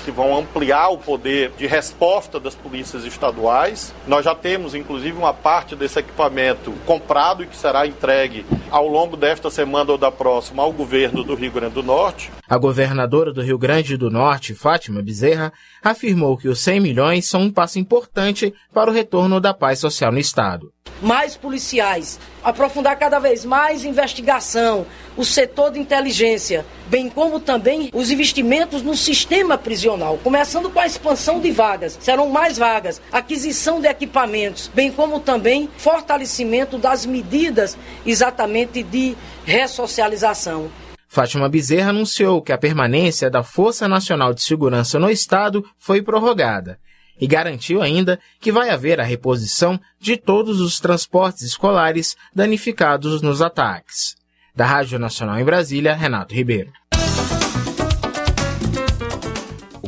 que 0.00 0.10
vão 0.10 0.38
ampliar 0.38 0.88
o 0.88 0.96
poder 0.96 1.52
de 1.58 1.66
resposta 1.66 2.40
das 2.40 2.54
polícias 2.54 3.04
estaduais. 3.04 3.92
Nós 4.06 4.24
já 4.24 4.34
temos, 4.34 4.74
inclusive, 4.74 5.18
uma 5.18 5.34
parte 5.34 5.76
desse 5.76 5.98
equipamento 5.98 6.72
comprado 6.86 7.42
e 7.42 7.46
que 7.46 7.54
será 7.54 7.86
entregue 7.86 8.46
ao 8.70 8.86
longo 8.86 9.16
desta 9.16 9.50
semana 9.50 9.92
ou 9.92 9.98
da 9.98 10.10
próxima 10.10 10.62
ao 10.62 10.72
governo 10.72 11.24
do 11.24 11.34
Rio 11.34 11.50
Grande 11.50 11.74
do 11.74 11.82
Norte. 11.82 12.30
A 12.48 12.56
governadora 12.56 13.32
do 13.32 13.42
Rio 13.42 13.58
Grande 13.58 13.96
do 13.96 14.10
Norte, 14.10 14.54
Fátima 14.54 15.02
Bezerra, 15.02 15.52
afirmou 15.82 16.36
que 16.36 16.48
os 16.48 16.60
100 16.60 16.80
milhões 16.80 17.26
são 17.26 17.42
um 17.42 17.50
passo 17.50 17.78
importante 17.78 18.54
para 18.72 18.90
o 18.90 18.94
retorno 18.94 19.40
da 19.40 19.52
paz 19.52 19.78
social 19.78 20.12
no 20.12 20.18
estado 20.18 20.72
mais 21.00 21.36
policiais, 21.36 22.18
aprofundar 22.42 22.96
cada 22.98 23.18
vez 23.18 23.44
mais 23.44 23.84
investigação, 23.84 24.86
o 25.16 25.24
setor 25.24 25.72
de 25.72 25.78
inteligência, 25.78 26.64
bem 26.86 27.08
como 27.08 27.40
também 27.40 27.90
os 27.92 28.10
investimentos 28.10 28.82
no 28.82 28.96
sistema 28.96 29.58
prisional, 29.58 30.18
começando 30.22 30.70
com 30.70 30.78
a 30.78 30.86
expansão 30.86 31.40
de 31.40 31.50
vagas, 31.50 31.98
serão 32.00 32.28
mais 32.28 32.56
vagas, 32.56 33.00
aquisição 33.12 33.80
de 33.80 33.88
equipamentos, 33.88 34.70
bem 34.72 34.90
como 34.90 35.20
também 35.20 35.68
fortalecimento 35.76 36.78
das 36.78 37.04
medidas 37.04 37.76
exatamente 38.06 38.59
de 38.66 39.16
ressocialização. 39.44 40.70
Fátima 41.08 41.48
Bezerra 41.48 41.90
anunciou 41.90 42.40
que 42.40 42.52
a 42.52 42.58
permanência 42.58 43.28
da 43.28 43.42
Força 43.42 43.88
Nacional 43.88 44.32
de 44.32 44.42
Segurança 44.42 44.98
no 44.98 45.10
Estado 45.10 45.64
foi 45.76 46.00
prorrogada 46.00 46.78
e 47.20 47.26
garantiu 47.26 47.82
ainda 47.82 48.18
que 48.40 48.50
vai 48.50 48.70
haver 48.70 49.00
a 49.00 49.04
reposição 49.04 49.78
de 50.00 50.16
todos 50.16 50.60
os 50.60 50.80
transportes 50.80 51.42
escolares 51.42 52.16
danificados 52.34 53.20
nos 53.20 53.42
ataques. 53.42 54.14
Da 54.54 54.64
Rádio 54.64 54.98
Nacional 54.98 55.38
em 55.38 55.44
Brasília, 55.44 55.94
Renato 55.94 56.34
Ribeiro. 56.34 56.72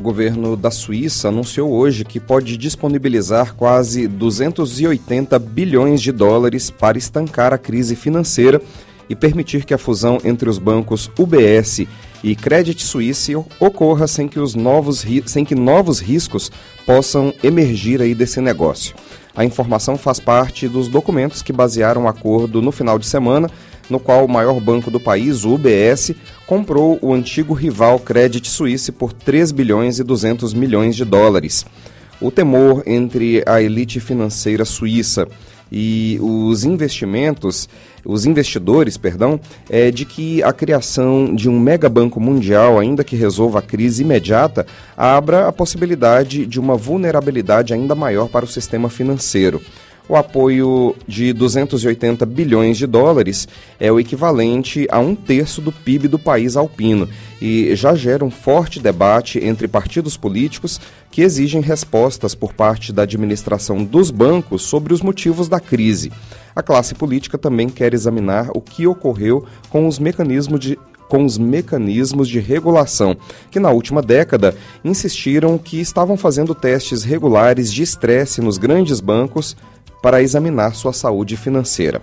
Governo 0.03 0.57
da 0.57 0.71
Suíça 0.71 1.29
anunciou 1.29 1.73
hoje 1.73 2.05
que 2.05 2.21
pode 2.21 2.57
disponibilizar 2.59 3.55
quase 3.55 4.07
280 4.07 5.39
bilhões 5.39 6.03
de 6.03 6.13
dólares 6.13 6.71
para 6.71 6.99
estancar 6.99 7.55
a 7.55 7.59
crise 7.59 7.97
financeira 7.97 8.61
e 9.09 9.15
permitir 9.15 9.65
que 9.65 9.73
a 9.73 9.79
fusão 9.79 10.19
entre 10.25 10.49
os 10.49 10.59
bancos 10.59 11.11
UBS 11.19 11.87
e 12.23 12.37
Credit 12.37 12.83
Suisse 12.83 13.35
ocorra 13.59 14.07
sem 14.07 14.29
que, 14.29 14.39
os 14.39 14.55
novos, 14.55 15.05
sem 15.27 15.45
que 15.45 15.55
novos 15.55 16.01
riscos 16.01 16.51
possam 16.87 17.33
emergir 17.43 18.01
aí 18.01 18.15
desse 18.15 18.41
negócio. 18.41 18.95
A 19.35 19.45
informação 19.45 19.97
faz 19.97 20.21
parte 20.21 20.69
dos 20.69 20.89
documentos 20.89 21.43
que 21.43 21.53
basearam 21.53 22.05
o 22.05 22.09
acordo 22.09 22.61
no 22.61 22.71
final 22.71 22.99
de 22.99 23.07
semana, 23.07 23.51
no 23.89 23.99
qual 23.99 24.25
o 24.25 24.29
maior 24.29 24.61
banco 24.61 24.91
do 24.91 25.01
país, 25.01 25.45
o 25.45 25.55
UBS, 25.55 26.15
comprou 26.53 26.99
o 27.01 27.15
antigo 27.15 27.55
rival 27.55 27.99
Credit 27.99 28.47
Suisse 28.47 28.93
por 28.93 29.11
3 29.11 29.53
bilhões 29.53 29.99
e 29.99 30.05
200 30.05 30.53
milhões 30.53 30.95
de 30.95 31.03
dólares. 31.03 31.65
O 32.21 32.31
temor 32.31 32.83
entre 32.85 33.43
a 33.47 33.63
elite 33.63 33.99
financeira 33.99 34.63
suíça 34.67 35.27
e 35.73 36.19
os 36.21 36.65
investimentos, 36.65 37.71
os 38.05 38.27
investidores, 38.27 38.99
perdão, 38.99 39.41
é 39.71 39.91
de 39.91 40.05
que 40.05 40.43
a 40.43 40.53
criação 40.53 41.35
de 41.35 41.49
um 41.49 41.59
mega 41.59 41.89
banco 41.89 42.21
mundial, 42.21 42.79
ainda 42.79 43.03
que 43.03 43.17
resolva 43.17 43.61
a 43.61 43.63
crise 43.63 44.03
imediata, 44.03 44.67
abra 44.95 45.49
a 45.49 45.53
possibilidade 45.53 46.45
de 46.45 46.61
uma 46.61 46.77
vulnerabilidade 46.77 47.73
ainda 47.73 47.95
maior 47.95 48.29
para 48.29 48.45
o 48.45 48.49
sistema 48.49 48.91
financeiro. 48.91 49.59
O 50.09 50.17
apoio 50.17 50.97
de 51.07 51.33
280 51.33 52.27
bilhões 52.27 52.77
de 52.77 52.87
dólares 52.87 53.47
é 53.79 53.91
o 53.91 54.01
equivalente 54.01 54.87
a 54.91 54.99
um 54.99 55.15
terço 55.15 55.61
do 55.61 55.71
PIB 55.71 56.09
do 56.09 56.19
país 56.19 56.57
alpino 56.57 57.09
e 57.41 57.75
já 57.77 57.95
gera 57.95 58.25
um 58.25 58.31
forte 58.31 58.81
debate 58.81 59.39
entre 59.39 59.69
partidos 59.69 60.17
políticos 60.17 60.81
que 61.11 61.23
exigem 61.23 61.61
respostas 61.61 62.35
por 62.35 62.53
parte 62.53 62.93
da 62.93 63.03
administração 63.03 63.85
dos 63.85 64.11
bancos 64.11 64.63
sobre 64.63 64.93
os 64.93 65.01
motivos 65.03 65.49
da 65.49 65.61
crise. 65.61 66.13
A 66.55 66.63
classe 66.63 66.95
política 66.95 67.39
também 67.39 67.69
quer 67.69 67.95
examinar 67.95 68.51
o 68.55 68.61
que 68.61 68.87
ocorreu 68.87 69.47
com 69.71 69.87
os 69.87 69.99
mecanismos 69.99 70.61
de 70.61 70.79
com 71.09 71.27
os 71.27 71.37
mecanismos 71.37 72.27
de 72.27 72.41
regulação, 72.41 73.15
que 73.51 73.61
na 73.61 73.71
última 73.71 74.01
década 74.01 74.57
insistiram 74.83 75.59
que 75.59 75.79
estavam 75.79 76.17
fazendo 76.17 76.55
testes 76.55 77.05
regulares 77.05 77.71
de 77.71 77.83
estresse 77.83 78.41
nos 78.41 78.57
grandes 78.57 78.99
bancos 78.99 79.55
para 80.03 80.21
examinar 80.21 80.75
sua 80.75 80.93
saúde 80.93 81.37
financeira. 81.37 82.03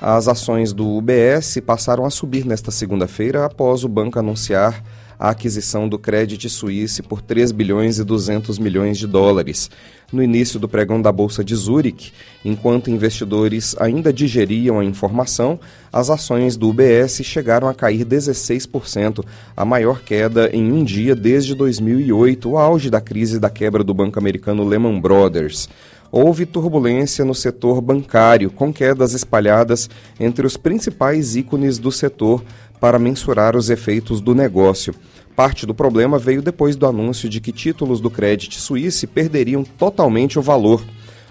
As 0.00 0.28
ações 0.28 0.72
do 0.72 0.96
UBS 0.96 1.58
passaram 1.64 2.04
a 2.04 2.10
subir 2.10 2.44
nesta 2.44 2.70
segunda-feira 2.70 3.46
após 3.46 3.84
o 3.84 3.88
banco 3.88 4.18
anunciar 4.18 4.82
a 5.22 5.30
aquisição 5.30 5.88
do 5.88 6.00
Credit 6.00 6.50
Suisse 6.50 7.00
por 7.00 7.22
3 7.22 7.52
bilhões 7.52 8.00
e 8.00 8.02
200 8.02 8.58
milhões 8.58 8.98
de 8.98 9.06
dólares. 9.06 9.70
No 10.12 10.20
início 10.20 10.58
do 10.58 10.68
pregão 10.68 11.00
da 11.00 11.12
Bolsa 11.12 11.44
de 11.44 11.54
Zurique, 11.54 12.10
enquanto 12.44 12.90
investidores 12.90 13.76
ainda 13.78 14.12
digeriam 14.12 14.80
a 14.80 14.84
informação, 14.84 15.60
as 15.92 16.10
ações 16.10 16.56
do 16.56 16.70
UBS 16.70 17.20
chegaram 17.22 17.68
a 17.68 17.74
cair 17.74 18.04
16%, 18.04 19.24
a 19.56 19.64
maior 19.64 20.00
queda 20.00 20.50
em 20.52 20.72
um 20.72 20.82
dia 20.82 21.14
desde 21.14 21.54
2008, 21.54 22.50
o 22.50 22.58
auge 22.58 22.90
da 22.90 23.00
crise 23.00 23.38
da 23.38 23.48
quebra 23.48 23.84
do 23.84 23.94
banco 23.94 24.18
americano 24.18 24.64
Lehman 24.64 25.00
Brothers 25.00 25.68
houve 26.12 26.44
turbulência 26.44 27.24
no 27.24 27.34
setor 27.34 27.80
bancário, 27.80 28.50
com 28.50 28.70
quedas 28.70 29.14
espalhadas 29.14 29.88
entre 30.20 30.46
os 30.46 30.58
principais 30.58 31.34
ícones 31.36 31.78
do 31.78 31.90
setor 31.90 32.44
para 32.82 32.98
mensurar 32.98 33.54
os 33.54 33.70
efeitos 33.70 34.20
do 34.20 34.34
negócio. 34.34 34.92
Parte 35.36 35.64
do 35.64 35.72
problema 35.72 36.18
veio 36.18 36.42
depois 36.42 36.74
do 36.74 36.84
anúncio 36.84 37.28
de 37.28 37.40
que 37.40 37.52
títulos 37.52 38.00
do 38.00 38.10
Credit 38.10 38.60
Suisse 38.60 39.06
perderiam 39.06 39.62
totalmente 39.62 40.36
o 40.36 40.42
valor. 40.42 40.82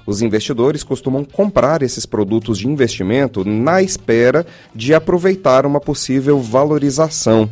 Os 0.08 0.22
investidores 0.22 0.82
costumam 0.82 1.26
comprar 1.26 1.82
esses 1.82 2.06
produtos 2.06 2.58
de 2.58 2.70
investimento 2.70 3.44
na 3.44 3.82
espera 3.82 4.48
de 4.74 4.94
aproveitar 4.94 5.66
uma 5.66 5.82
possível 5.82 6.40
valorização. 6.40 7.50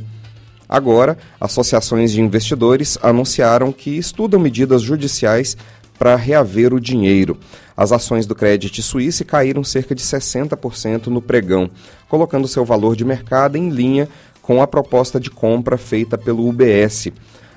Agora, 0.70 1.18
associações 1.38 2.14
de 2.14 2.22
investidores 2.22 2.98
anunciaram 3.04 3.70
que 3.74 3.98
estudam 3.98 4.40
medidas 4.40 4.82
judiciais 4.82 5.58
para 5.98 6.16
reaver 6.16 6.74
o 6.74 6.80
dinheiro. 6.80 7.38
As 7.80 7.94
ações 7.94 8.26
do 8.26 8.36
Credit 8.36 8.84
Suisse 8.84 9.24
caíram 9.24 9.64
cerca 9.64 9.96
de 9.96 10.04
60% 10.04 11.08
no 11.08 11.22
pregão, 11.22 11.70
colocando 12.10 12.46
seu 12.46 12.66
valor 12.66 12.94
de 12.94 13.06
mercado 13.06 13.58
em 13.58 13.70
linha 13.70 14.10
com 14.42 14.62
a 14.62 14.68
proposta 14.68 15.18
de 15.18 15.30
compra 15.30 15.78
feita 15.78 16.18
pelo 16.18 16.46
UBS. 16.46 17.08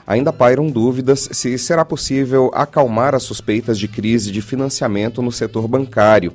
Ainda 0.06 0.32
pairam 0.32 0.70
dúvidas 0.70 1.28
se 1.32 1.58
será 1.58 1.84
possível 1.84 2.52
acalmar 2.54 3.16
as 3.16 3.24
suspeitas 3.24 3.76
de 3.76 3.88
crise 3.88 4.30
de 4.30 4.40
financiamento 4.40 5.20
no 5.20 5.32
setor 5.32 5.66
bancário. 5.66 6.32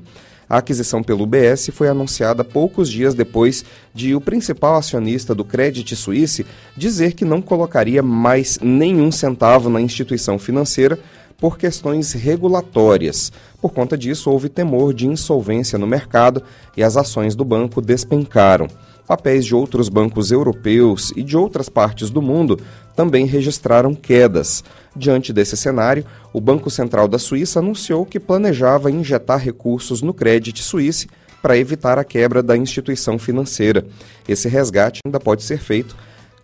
A 0.50 0.58
aquisição 0.58 1.02
pelo 1.02 1.24
UBS 1.24 1.70
foi 1.72 1.88
anunciada 1.88 2.44
poucos 2.44 2.92
dias 2.92 3.14
depois 3.14 3.64
de 3.94 4.14
o 4.14 4.20
principal 4.20 4.76
acionista 4.76 5.34
do 5.34 5.46
Credit 5.46 5.96
Suisse 5.96 6.46
dizer 6.76 7.14
que 7.14 7.24
não 7.24 7.42
colocaria 7.42 8.04
mais 8.04 8.60
nenhum 8.62 9.14
centavo 9.14 9.70
na 9.70 9.80
instituição 9.80 10.38
financeira 10.38 11.00
por 11.40 11.58
questões 11.58 12.14
regulatórias. 12.14 13.32
Por 13.62 13.74
conta 13.74 13.98
disso, 13.98 14.30
houve 14.30 14.50
temor 14.50 14.94
de 14.94 15.08
insolvência 15.08 15.80
no 15.80 15.88
mercado 15.88 16.44
e 16.76 16.84
as 16.84 16.96
ações 16.96 17.36
do 17.36 17.44
banco 17.44 17.82
despencaram. 17.82 18.68
Papéis 19.08 19.46
de 19.46 19.56
outros 19.56 19.88
bancos 19.90 20.32
europeus 20.32 21.14
e 21.16 21.24
de 21.24 21.38
outras 21.38 21.70
partes 21.70 22.10
do 22.10 22.22
mundo 22.22 22.60
também 22.96 23.26
registraram 23.26 23.96
quedas. 23.96 24.64
Diante 24.96 25.32
desse 25.32 25.56
cenário, 25.56 26.06
o 26.34 26.42
Banco 26.42 26.70
Central 26.70 27.08
da 27.08 27.18
Suíça 27.18 27.60
anunciou 27.60 28.06
que 28.06 28.20
planejava 28.20 28.92
injetar 28.92 29.40
recursos 29.40 30.02
no 30.02 30.14
Credit 30.14 30.62
Suisse 30.62 31.08
para 31.42 31.58
evitar 31.58 31.98
a 31.98 32.04
quebra 32.04 32.44
da 32.44 32.58
instituição 32.58 33.18
financeira. 33.18 33.86
Esse 34.28 34.50
resgate 34.50 35.00
ainda 35.06 35.20
pode 35.20 35.44
ser 35.44 35.60
feito 35.60 35.96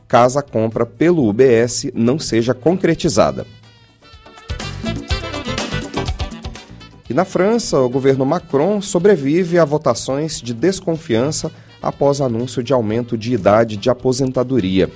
caso 0.08 0.38
a 0.38 0.43
compra 0.43 0.86
pelo 0.86 1.27
UBS 1.27 1.88
não 1.93 2.20
seja 2.20 2.53
concretizada. 2.53 3.46
E 7.13 7.15
na 7.15 7.25
França, 7.25 7.79
o 7.79 7.88
governo 7.88 8.25
Macron 8.25 8.82
sobrevive 8.82 9.60
a 9.60 9.65
votações 9.65 10.41
de 10.41 10.51
desconfiança 10.51 11.51
após 11.79 12.20
anúncio 12.20 12.63
de 12.63 12.74
aumento 12.74 13.15
de 13.15 13.35
idade 13.35 13.77
de 13.77 13.88
aposentadoria. 13.88 14.90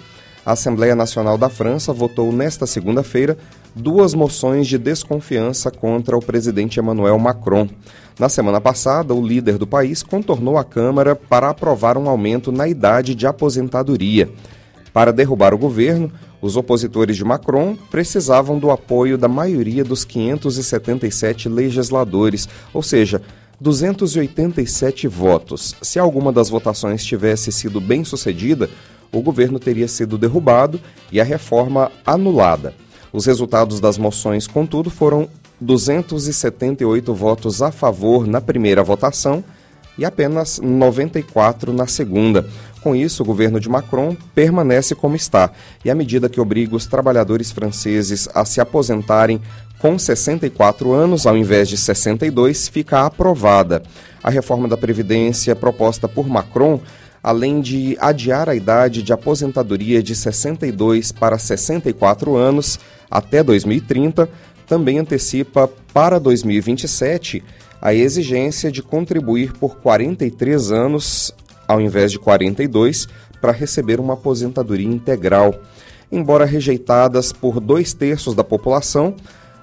A 0.43 0.53
Assembleia 0.53 0.95
Nacional 0.95 1.37
da 1.37 1.47
França 1.47 1.93
votou 1.93 2.33
nesta 2.33 2.65
segunda-feira 2.65 3.37
duas 3.75 4.15
moções 4.15 4.65
de 4.65 4.79
desconfiança 4.79 5.69
contra 5.69 6.17
o 6.17 6.19
presidente 6.19 6.79
Emmanuel 6.79 7.19
Macron. 7.19 7.69
Na 8.17 8.29
semana 8.29 8.59
passada, 8.59 9.13
o 9.13 9.23
líder 9.23 9.59
do 9.59 9.67
país 9.67 10.01
contornou 10.01 10.57
a 10.57 10.63
Câmara 10.63 11.15
para 11.15 11.51
aprovar 11.51 11.99
um 11.99 12.09
aumento 12.09 12.51
na 12.51 12.67
idade 12.67 13.13
de 13.13 13.27
aposentadoria. 13.27 14.27
Para 14.91 15.13
derrubar 15.13 15.53
o 15.53 15.57
governo, 15.59 16.11
os 16.41 16.55
opositores 16.55 17.15
de 17.15 17.23
Macron 17.23 17.75
precisavam 17.89 18.59
do 18.59 18.69
apoio 18.69 19.17
da 19.17 19.27
maioria 19.27 19.83
dos 19.83 20.05
577 20.05 21.49
legisladores, 21.49 22.47
ou 22.73 22.83
seja, 22.83 23.21
287 23.59 25.07
votos. 25.07 25.75
Se 25.81 25.97
alguma 25.97 26.31
das 26.31 26.49
votações 26.49 27.03
tivesse 27.03 27.51
sido 27.51 27.81
bem 27.81 28.03
sucedida, 28.03 28.69
o 29.11 29.21
governo 29.21 29.57
teria 29.59 29.87
sido 29.87 30.17
derrubado 30.17 30.79
e 31.11 31.19
a 31.19 31.23
reforma 31.23 31.91
anulada. 32.05 32.75
Os 33.11 33.25
resultados 33.25 33.79
das 33.79 33.97
moções, 33.97 34.45
contudo, 34.45 34.89
foram 34.89 35.27
278 35.59 37.13
votos 37.13 37.61
a 37.61 37.71
favor 37.71 38.27
na 38.27 38.39
primeira 38.39 38.83
votação 38.83 39.43
e 39.97 40.05
apenas 40.05 40.59
94 40.59 41.73
na 41.73 41.87
segunda. 41.87 42.47
Com 42.81 42.95
isso, 42.95 43.23
o 43.23 43.25
governo 43.25 43.59
de 43.59 43.67
Macron 43.67 44.15
permanece 44.35 44.95
como 44.95 45.15
está, 45.15 45.51
e 45.83 45.89
a 45.89 45.95
medida 45.95 46.29
que 46.29 46.39
obriga 46.39 46.75
os 46.75 46.85
trabalhadores 46.85 47.51
franceses 47.51 48.29
a 48.33 48.45
se 48.45 48.61
aposentarem 48.61 49.41
com 49.79 49.97
64 49.97 50.93
anos 50.93 51.27
ao 51.27 51.37
invés 51.37 51.69
de 51.69 51.77
62 51.77 52.67
fica 52.67 53.05
aprovada. 53.05 53.83
A 54.23 54.29
reforma 54.29 54.67
da 54.67 54.77
Previdência 54.77 55.55
proposta 55.55 56.07
por 56.07 56.27
Macron, 56.27 56.79
além 57.21 57.61
de 57.61 57.97
adiar 57.99 58.49
a 58.49 58.55
idade 58.55 59.03
de 59.03 59.13
aposentadoria 59.13 60.01
de 60.01 60.15
62 60.15 61.11
para 61.11 61.37
64 61.37 62.35
anos 62.35 62.79
até 63.09 63.43
2030, 63.43 64.29
também 64.65 64.99
antecipa 64.99 65.69
para 65.93 66.19
2027 66.19 67.43
a 67.81 67.93
exigência 67.93 68.71
de 68.71 68.81
contribuir 68.81 69.53
por 69.53 69.77
43 69.77 70.71
anos 70.71 71.33
ao 71.67 71.81
invés 71.81 72.11
de 72.11 72.19
42, 72.19 73.07
para 73.41 73.51
receber 73.51 73.99
uma 73.99 74.13
aposentadoria 74.13 74.87
integral. 74.87 75.55
Embora 76.11 76.45
rejeitadas 76.45 77.31
por 77.31 77.59
dois 77.59 77.93
terços 77.93 78.33
da 78.33 78.43
população, 78.43 79.15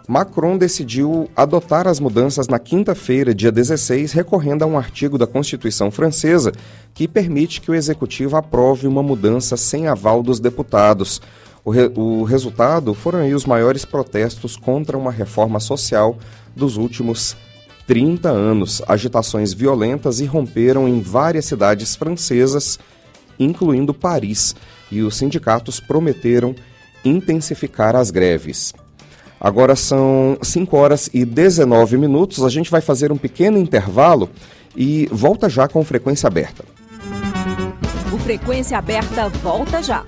Macron 0.06 0.58
decidiu 0.58 1.30
adotar 1.34 1.88
as 1.88 1.98
mudanças 1.98 2.46
na 2.46 2.58
quinta-feira, 2.58 3.34
dia 3.34 3.50
16, 3.50 4.12
recorrendo 4.12 4.62
a 4.62 4.66
um 4.66 4.76
artigo 4.76 5.16
da 5.16 5.26
Constituição 5.26 5.90
Francesa 5.90 6.52
que 6.92 7.08
permite 7.08 7.62
que 7.62 7.70
o 7.70 7.74
executivo 7.74 8.36
aprove 8.36 8.86
uma 8.86 9.02
mudança 9.02 9.56
sem 9.56 9.88
aval 9.88 10.22
dos 10.22 10.38
deputados. 10.38 11.22
O, 11.64 11.70
re 11.70 11.90
o 11.94 12.22
resultado 12.22 12.92
foram 12.92 13.26
os 13.34 13.46
maiores 13.46 13.86
protestos 13.86 14.56
contra 14.56 14.98
uma 14.98 15.10
reforma 15.10 15.58
social 15.58 16.18
dos 16.54 16.76
últimos 16.76 17.34
30 17.86 18.28
anos, 18.28 18.82
agitações 18.88 19.52
violentas 19.52 20.20
irromperam 20.20 20.88
em 20.88 21.00
várias 21.00 21.44
cidades 21.44 21.94
francesas, 21.94 22.78
incluindo 23.38 23.92
Paris, 23.92 24.54
e 24.90 25.02
os 25.02 25.16
sindicatos 25.16 25.80
prometeram 25.80 26.54
intensificar 27.04 27.94
as 27.94 28.10
greves. 28.10 28.72
Agora 29.40 29.76
são 29.76 30.38
5 30.40 30.76
horas 30.76 31.10
e 31.12 31.24
19 31.24 31.98
minutos, 31.98 32.42
a 32.42 32.48
gente 32.48 32.70
vai 32.70 32.80
fazer 32.80 33.12
um 33.12 33.18
pequeno 33.18 33.58
intervalo 33.58 34.30
e 34.74 35.06
volta 35.12 35.48
já 35.48 35.68
com 35.68 35.84
frequência 35.84 36.26
aberta. 36.26 36.64
O 38.12 38.18
Frequência 38.18 38.78
Aberta 38.78 39.28
volta 39.28 39.82
já. 39.82 40.04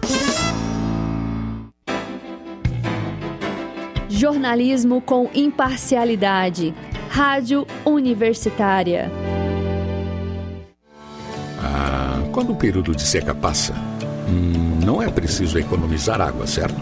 Jornalismo 4.09 5.03
com 5.03 5.29
imparcialidade 5.35 6.75
Rádio 7.17 7.67
Universitária. 7.83 9.11
Ah, 11.59 12.21
quando 12.31 12.53
o 12.53 12.55
período 12.55 12.95
de 12.95 13.01
seca 13.01 13.35
passa, 13.35 13.73
hum, 14.29 14.81
não 14.85 15.03
é 15.03 15.09
preciso 15.09 15.59
economizar 15.59 16.21
água, 16.21 16.47
certo? 16.47 16.77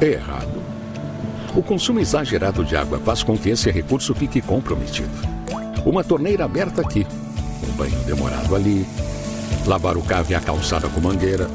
É 0.00 0.12
errado. 0.12 0.62
O 1.54 1.62
consumo 1.62 2.00
exagerado 2.00 2.64
de 2.64 2.74
água 2.74 2.98
faz 3.00 3.22
com 3.22 3.36
que 3.36 3.50
esse 3.50 3.70
recurso 3.70 4.14
fique 4.14 4.40
comprometido. 4.40 5.12
Uma 5.84 6.02
torneira 6.02 6.46
aberta 6.46 6.80
aqui, 6.80 7.06
um 7.68 7.76
banho 7.76 7.98
demorado 8.06 8.56
ali, 8.56 8.86
lavar 9.66 9.98
o 9.98 10.02
carro 10.02 10.28
e 10.30 10.34
a 10.34 10.40
calçada 10.40 10.88
com 10.88 11.02
mangueira, 11.02 11.48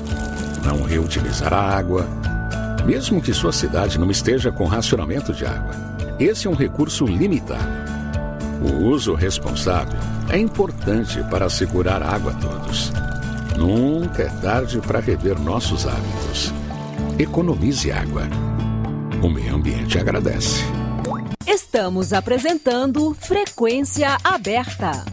não 0.64 0.84
reutilizar 0.84 1.52
a 1.52 1.76
água, 1.76 2.08
mesmo 2.86 3.20
que 3.20 3.34
sua 3.34 3.52
cidade 3.52 3.98
não 3.98 4.12
esteja 4.12 4.52
com 4.52 4.66
racionamento 4.66 5.34
de 5.34 5.44
água. 5.44 5.83
Esse 6.24 6.48
é 6.48 6.50
um 6.50 6.56
recurso 6.56 7.06
limitado. 7.06 7.68
O 8.62 8.86
uso 8.86 9.14
responsável 9.14 10.00
é 10.30 10.38
importante 10.38 11.22
para 11.30 11.48
assegurar 11.48 12.02
água 12.02 12.32
a 12.32 12.36
todos. 12.36 12.94
Nunca 13.58 14.24
é 14.24 14.30
tarde 14.30 14.80
para 14.80 15.02
rever 15.02 15.38
nossos 15.38 15.86
hábitos. 15.86 16.54
Economize 17.20 17.92
água. 17.92 18.24
O 19.22 19.28
meio 19.28 19.54
ambiente 19.54 20.00
agradece. 20.00 20.64
Estamos 21.46 22.14
apresentando 22.14 23.14
Frequência 23.14 24.18
Aberta. 24.24 25.04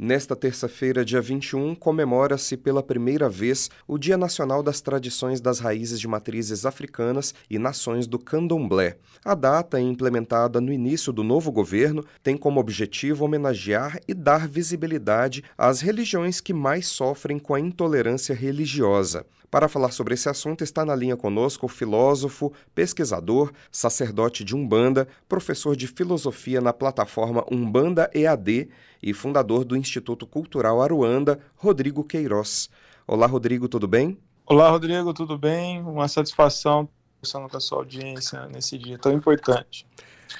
Nesta 0.00 0.36
terça-feira, 0.36 1.04
dia 1.04 1.20
21, 1.20 1.74
comemora-se 1.74 2.56
pela 2.56 2.84
primeira 2.84 3.28
vez 3.28 3.68
o 3.84 3.98
Dia 3.98 4.16
Nacional 4.16 4.62
das 4.62 4.80
Tradições 4.80 5.40
das 5.40 5.58
Raízes 5.58 5.98
de 5.98 6.06
Matrizes 6.06 6.64
Africanas 6.64 7.34
e 7.50 7.58
Nações 7.58 8.06
do 8.06 8.16
Candomblé. 8.16 8.96
A 9.24 9.34
data, 9.34 9.80
implementada 9.80 10.60
no 10.60 10.72
início 10.72 11.12
do 11.12 11.24
novo 11.24 11.50
governo, 11.50 12.04
tem 12.22 12.36
como 12.36 12.60
objetivo 12.60 13.24
homenagear 13.24 13.98
e 14.06 14.14
dar 14.14 14.46
visibilidade 14.46 15.42
às 15.58 15.80
religiões 15.80 16.40
que 16.40 16.54
mais 16.54 16.86
sofrem 16.86 17.36
com 17.36 17.52
a 17.52 17.58
intolerância 17.58 18.36
religiosa. 18.36 19.26
Para 19.50 19.66
falar 19.66 19.92
sobre 19.92 20.12
esse 20.12 20.28
assunto, 20.28 20.62
está 20.62 20.84
na 20.84 20.94
linha 20.94 21.16
conosco 21.16 21.64
o 21.64 21.68
filósofo, 21.70 22.52
pesquisador, 22.74 23.50
sacerdote 23.72 24.44
de 24.44 24.54
Umbanda, 24.54 25.08
professor 25.26 25.74
de 25.74 25.86
filosofia 25.86 26.60
na 26.60 26.70
plataforma 26.70 27.42
Umbanda 27.50 28.10
EAD 28.14 28.68
e 29.02 29.14
fundador 29.14 29.64
do 29.64 29.74
Instituto 29.74 30.26
Cultural 30.26 30.82
Aruanda, 30.82 31.40
Rodrigo 31.56 32.04
Queiroz. 32.04 32.68
Olá, 33.06 33.26
Rodrigo, 33.26 33.68
tudo 33.68 33.88
bem? 33.88 34.18
Olá, 34.44 34.68
Rodrigo, 34.68 35.14
tudo 35.14 35.38
bem? 35.38 35.80
Uma 35.80 36.08
satisfação 36.08 36.86
conversando 37.16 37.48
com 37.48 37.56
a 37.56 37.60
sua 37.60 37.78
audiência 37.78 38.46
nesse 38.48 38.76
dia 38.76 38.98
tão 38.98 39.12
importante. 39.14 39.86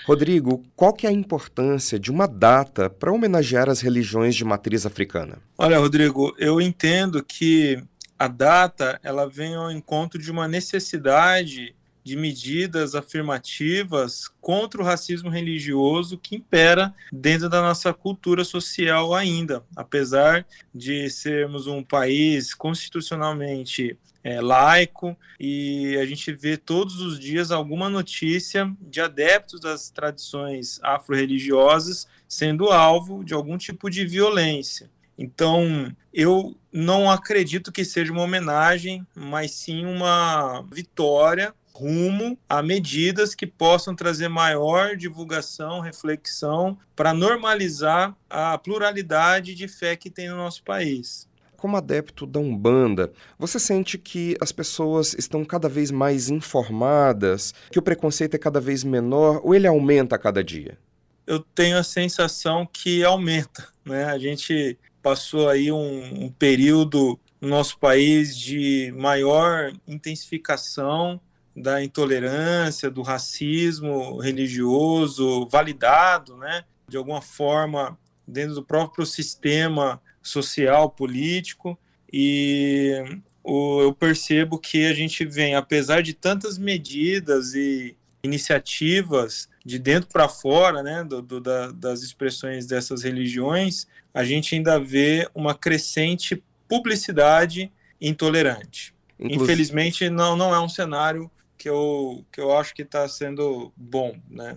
Rodrigo, 0.07 0.63
qual 0.77 0.93
que 0.93 1.07
é 1.07 1.11
a 1.11 1.13
importância 1.13 1.99
de 1.99 2.11
uma 2.11 2.29
data 2.29 2.91
para 2.91 3.11
homenagear 3.11 3.71
as 3.71 3.81
religiões 3.81 4.37
de 4.37 4.45
matriz 4.45 4.85
africana? 4.85 5.39
Olha, 5.57 5.79
Rodrigo, 5.79 6.35
eu 6.39 6.61
entendo 6.61 7.25
que 7.25 7.83
a 8.19 8.27
data 8.27 8.99
ela 9.03 9.29
vem 9.29 9.55
ao 9.55 9.71
encontro 9.71 10.21
de 10.21 10.31
uma 10.31 10.49
necessidade 10.49 11.75
de 12.03 12.17
medidas 12.17 12.95
afirmativas 12.95 14.29
contra 14.41 14.81
o 14.81 14.85
racismo 14.85 15.29
religioso 15.29 16.17
que 16.17 16.37
impera 16.37 16.95
dentro 17.13 17.51
da 17.51 17.61
nossa 17.61 17.93
cultura 17.93 18.45
social 18.45 19.15
ainda, 19.15 19.63
apesar 19.77 20.47
de 20.75 21.11
sermos 21.11 21.67
um 21.67 21.83
país 21.83 22.55
constitucionalmente 22.55 23.99
é, 24.25 24.41
laico 24.41 25.17
e 25.39 25.97
a 25.99 26.07
gente 26.07 26.33
vê 26.33 26.57
todos 26.57 27.01
os 27.01 27.21
dias 27.21 27.51
alguma 27.51 27.91
notícia 27.91 28.75
de 28.81 29.01
adeptos 29.01 29.61
das 29.61 29.91
tradições 29.91 30.81
afro-religiosas 30.83 32.09
sendo 32.27 32.71
alvo 32.71 33.23
de 33.23 33.35
algum 33.35 33.59
tipo 33.59 33.91
de 33.91 34.07
violência. 34.07 34.91
Então, 35.19 35.95
eu 36.19 36.57
não 36.73 37.09
acredito 37.09 37.71
que 37.71 37.85
seja 37.85 38.13
uma 38.13 38.25
homenagem, 38.25 39.07
mas 39.15 39.53
sim 39.53 39.87
uma 39.87 40.63
vitória 40.63 41.55
rumo 41.73 42.37
a 42.49 42.61
medidas 42.61 43.37
que 43.37 43.47
possam 43.47 43.95
trazer 43.95 44.27
maior 44.27 44.97
divulgação, 44.97 45.79
reflexão 45.79 46.77
para 46.97 47.15
normalizar 47.15 48.17
a 48.29 48.59
pluralidade 48.59 49.55
de 49.55 49.69
fé 49.69 49.95
que 49.95 50.11
tem 50.11 50.29
no 50.29 50.37
nosso 50.37 50.65
país. 50.65 51.29
Como 51.57 51.77
adepto 51.77 52.27
da 52.27 52.41
Umbanda, 52.41 53.13
você 53.39 53.61
sente 53.61 53.97
que 53.97 54.37
as 54.41 54.51
pessoas 54.51 55.15
estão 55.15 55.45
cada 55.45 55.69
vez 55.69 55.93
mais 55.93 56.29
informadas, 56.29 57.55
que 57.71 57.79
o 57.79 57.83
preconceito 57.83 58.35
é 58.35 58.39
cada 58.39 58.61
vez 58.61 58.83
menor 58.83 59.41
ou 59.45 59.55
ele 59.55 59.69
aumenta 59.69 60.17
a 60.17 60.19
cada 60.19 60.43
dia? 60.43 60.77
Eu 61.25 61.39
tenho 61.55 61.79
a 61.79 61.85
sensação 61.85 62.67
que 62.67 63.05
aumenta, 63.05 63.69
né? 63.85 64.07
A 64.07 64.19
gente 64.19 64.77
passou 65.09 65.49
aí 65.49 65.73
um, 65.73 66.25
um 66.25 66.31
período 66.31 67.19
no 67.41 67.49
nosso 67.49 67.79
país 67.79 68.37
de 68.37 68.93
maior 68.95 69.73
intensificação 69.87 71.19
da 71.57 71.83
intolerância, 71.83 72.91
do 72.91 73.01
racismo 73.01 74.19
religioso 74.19 75.49
validado, 75.49 76.37
né, 76.37 76.63
de 76.87 76.99
alguma 76.99 77.23
forma 77.23 77.99
dentro 78.27 78.55
do 78.57 78.63
próprio 78.63 79.07
sistema 79.07 79.99
social 80.23 80.91
político. 80.91 81.79
E 82.13 83.03
eu 83.43 83.97
percebo 83.99 84.59
que 84.59 84.85
a 84.85 84.93
gente 84.93 85.25
vem, 85.25 85.55
apesar 85.55 86.03
de 86.03 86.13
tantas 86.13 86.59
medidas 86.59 87.55
e 87.55 87.97
iniciativas 88.23 89.49
de 89.69 89.79
dentro 89.79 90.09
para 90.09 90.31
fora, 90.31 90.83
né, 90.83 91.05
do, 91.05 91.21
do, 91.21 91.41
da, 91.41 91.71
das 91.71 92.03
expressões 92.03 92.67
dessas 92.67 93.03
religiões, 93.03 93.87
a 94.15 94.25
gente 94.25 94.55
ainda 94.55 94.81
vê 94.81 95.29
uma 95.35 95.55
crescente 95.55 96.43
publicidade 96.67 97.71
intolerante. 98.01 98.95
Inclusive... 99.19 99.45
Infelizmente, 99.45 100.09
não, 100.09 100.35
não 100.35 100.55
é 100.55 100.59
um 100.59 100.71
cenário 100.71 101.31
que 101.59 101.69
eu, 101.69 102.25
que 102.33 102.41
eu 102.41 102.57
acho 102.57 102.75
que 102.75 102.81
está 102.81 103.07
sendo 103.07 103.71
bom, 103.77 104.17
né? 104.31 104.57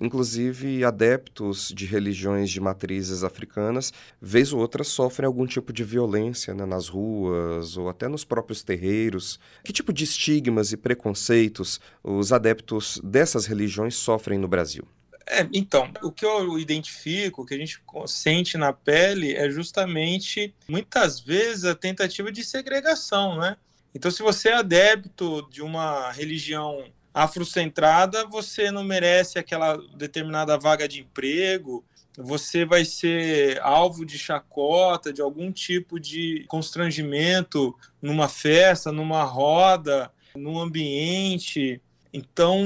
Inclusive, 0.00 0.84
adeptos 0.84 1.72
de 1.74 1.86
religiões 1.86 2.50
de 2.50 2.60
matrizes 2.60 3.22
africanas, 3.22 3.92
vez 4.20 4.52
ou 4.52 4.60
outra, 4.60 4.82
sofrem 4.82 5.26
algum 5.26 5.46
tipo 5.46 5.72
de 5.72 5.84
violência 5.84 6.52
né, 6.52 6.66
nas 6.66 6.88
ruas 6.88 7.76
ou 7.76 7.88
até 7.88 8.08
nos 8.08 8.24
próprios 8.24 8.62
terreiros. 8.62 9.38
Que 9.62 9.72
tipo 9.72 9.92
de 9.92 10.04
estigmas 10.04 10.72
e 10.72 10.76
preconceitos 10.76 11.80
os 12.02 12.32
adeptos 12.32 13.00
dessas 13.04 13.46
religiões 13.46 13.94
sofrem 13.94 14.38
no 14.38 14.48
Brasil? 14.48 14.84
É, 15.26 15.48
então, 15.52 15.90
o 16.02 16.12
que 16.12 16.26
eu 16.26 16.58
identifico, 16.58 17.42
o 17.42 17.46
que 17.46 17.54
a 17.54 17.58
gente 17.58 17.80
sente 18.06 18.58
na 18.58 18.72
pele 18.72 19.32
é 19.32 19.48
justamente, 19.48 20.54
muitas 20.68 21.18
vezes, 21.18 21.64
a 21.64 21.74
tentativa 21.74 22.30
de 22.30 22.44
segregação, 22.44 23.38
né? 23.38 23.56
Então, 23.94 24.10
se 24.10 24.22
você 24.22 24.50
é 24.50 24.54
adepto 24.54 25.48
de 25.50 25.62
uma 25.62 26.10
religião 26.10 26.84
afrocentrada, 27.14 28.26
você 28.26 28.72
não 28.72 28.82
merece 28.82 29.38
aquela 29.38 29.76
determinada 29.96 30.58
vaga 30.58 30.88
de 30.88 31.00
emprego, 31.00 31.84
você 32.16 32.64
vai 32.64 32.84
ser 32.84 33.60
alvo 33.62 34.04
de 34.04 34.18
chacota, 34.18 35.12
de 35.12 35.22
algum 35.22 35.52
tipo 35.52 36.00
de 36.00 36.44
constrangimento 36.48 37.74
numa 38.02 38.28
festa, 38.28 38.90
numa 38.90 39.22
roda, 39.22 40.10
num 40.34 40.58
ambiente. 40.60 41.80
Então, 42.12 42.60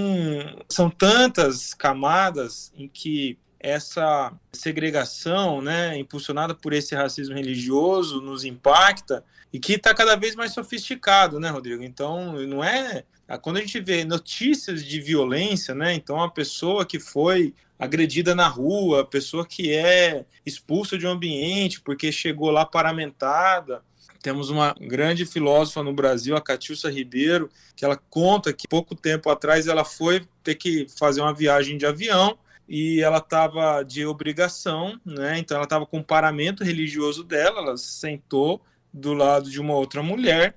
são 0.69 0.91
tantas 0.91 1.75
camadas 1.75 2.73
em 2.77 2.89
que 2.89 3.39
essa 3.61 4.33
segregação, 4.53 5.61
né, 5.61 5.99
impulsionada 5.99 6.55
por 6.55 6.73
esse 6.73 6.95
racismo 6.95 7.35
religioso, 7.35 8.21
nos 8.21 8.45
impacta 8.45 9.25
e 9.53 9.59
que 9.59 9.75
está 9.75 9.95
cada 9.95 10.15
vez 10.15 10.35
mais 10.35 10.53
sofisticado, 10.53 11.41
né, 11.41 11.51
Rodrigo? 11.51 11.83
Então, 11.83 12.35
não 12.47 12.63
é 12.63 13.05
quando 13.37 13.59
a 13.59 13.61
gente 13.61 13.79
vê 13.81 14.05
notícias 14.05 14.83
de 14.83 15.01
violência, 15.01 15.75
né? 15.75 15.93
Então, 15.93 16.23
a 16.23 16.31
pessoa 16.31 16.87
que 16.87 16.99
foi 16.99 17.55
agredida 17.79 18.35
na 18.35 18.49
rua, 18.49 19.03
a 19.03 19.05
pessoa 19.05 19.47
que 19.47 19.73
é 19.73 20.25
expulsa 20.45 20.97
de 20.97 21.07
um 21.07 21.11
ambiente 21.11 21.81
porque 21.81 22.11
chegou 22.11 22.51
lá 22.51 22.65
paramentada. 22.65 23.83
Temos 24.21 24.51
uma 24.51 24.75
grande 24.81 25.25
filósofa 25.25 25.83
no 25.83 25.93
Brasil, 25.93 26.37
a 26.37 26.41
Catiúcia 26.41 26.91
Ribeiro, 26.91 27.49
que 27.77 27.85
ela 27.85 27.97
conta 27.97 28.53
que 28.53 28.67
pouco 28.67 28.95
tempo 28.97 29.31
atrás 29.31 29.69
ela 29.69 29.85
foi 29.85 30.27
ter 30.43 30.57
que 30.57 30.87
fazer 30.99 31.21
uma 31.21 31.33
viagem 31.33 31.79
de 31.79 31.87
avião 31.87 32.37
e 32.69 33.01
ela 33.01 33.19
estava 33.19 33.83
de 33.85 34.05
obrigação, 34.05 35.01
né? 35.05 35.39
Então 35.39 35.57
ela 35.57 35.65
estava 35.65 35.87
com 35.87 36.01
o 36.01 36.05
paramento 36.05 36.65
religioso 36.65 37.23
dela, 37.23 37.61
ela 37.61 37.77
sentou 37.77 38.61
do 38.93 39.15
lado 39.15 39.49
de 39.49 39.61
uma 39.61 39.75
outra 39.75 40.03
mulher 40.03 40.57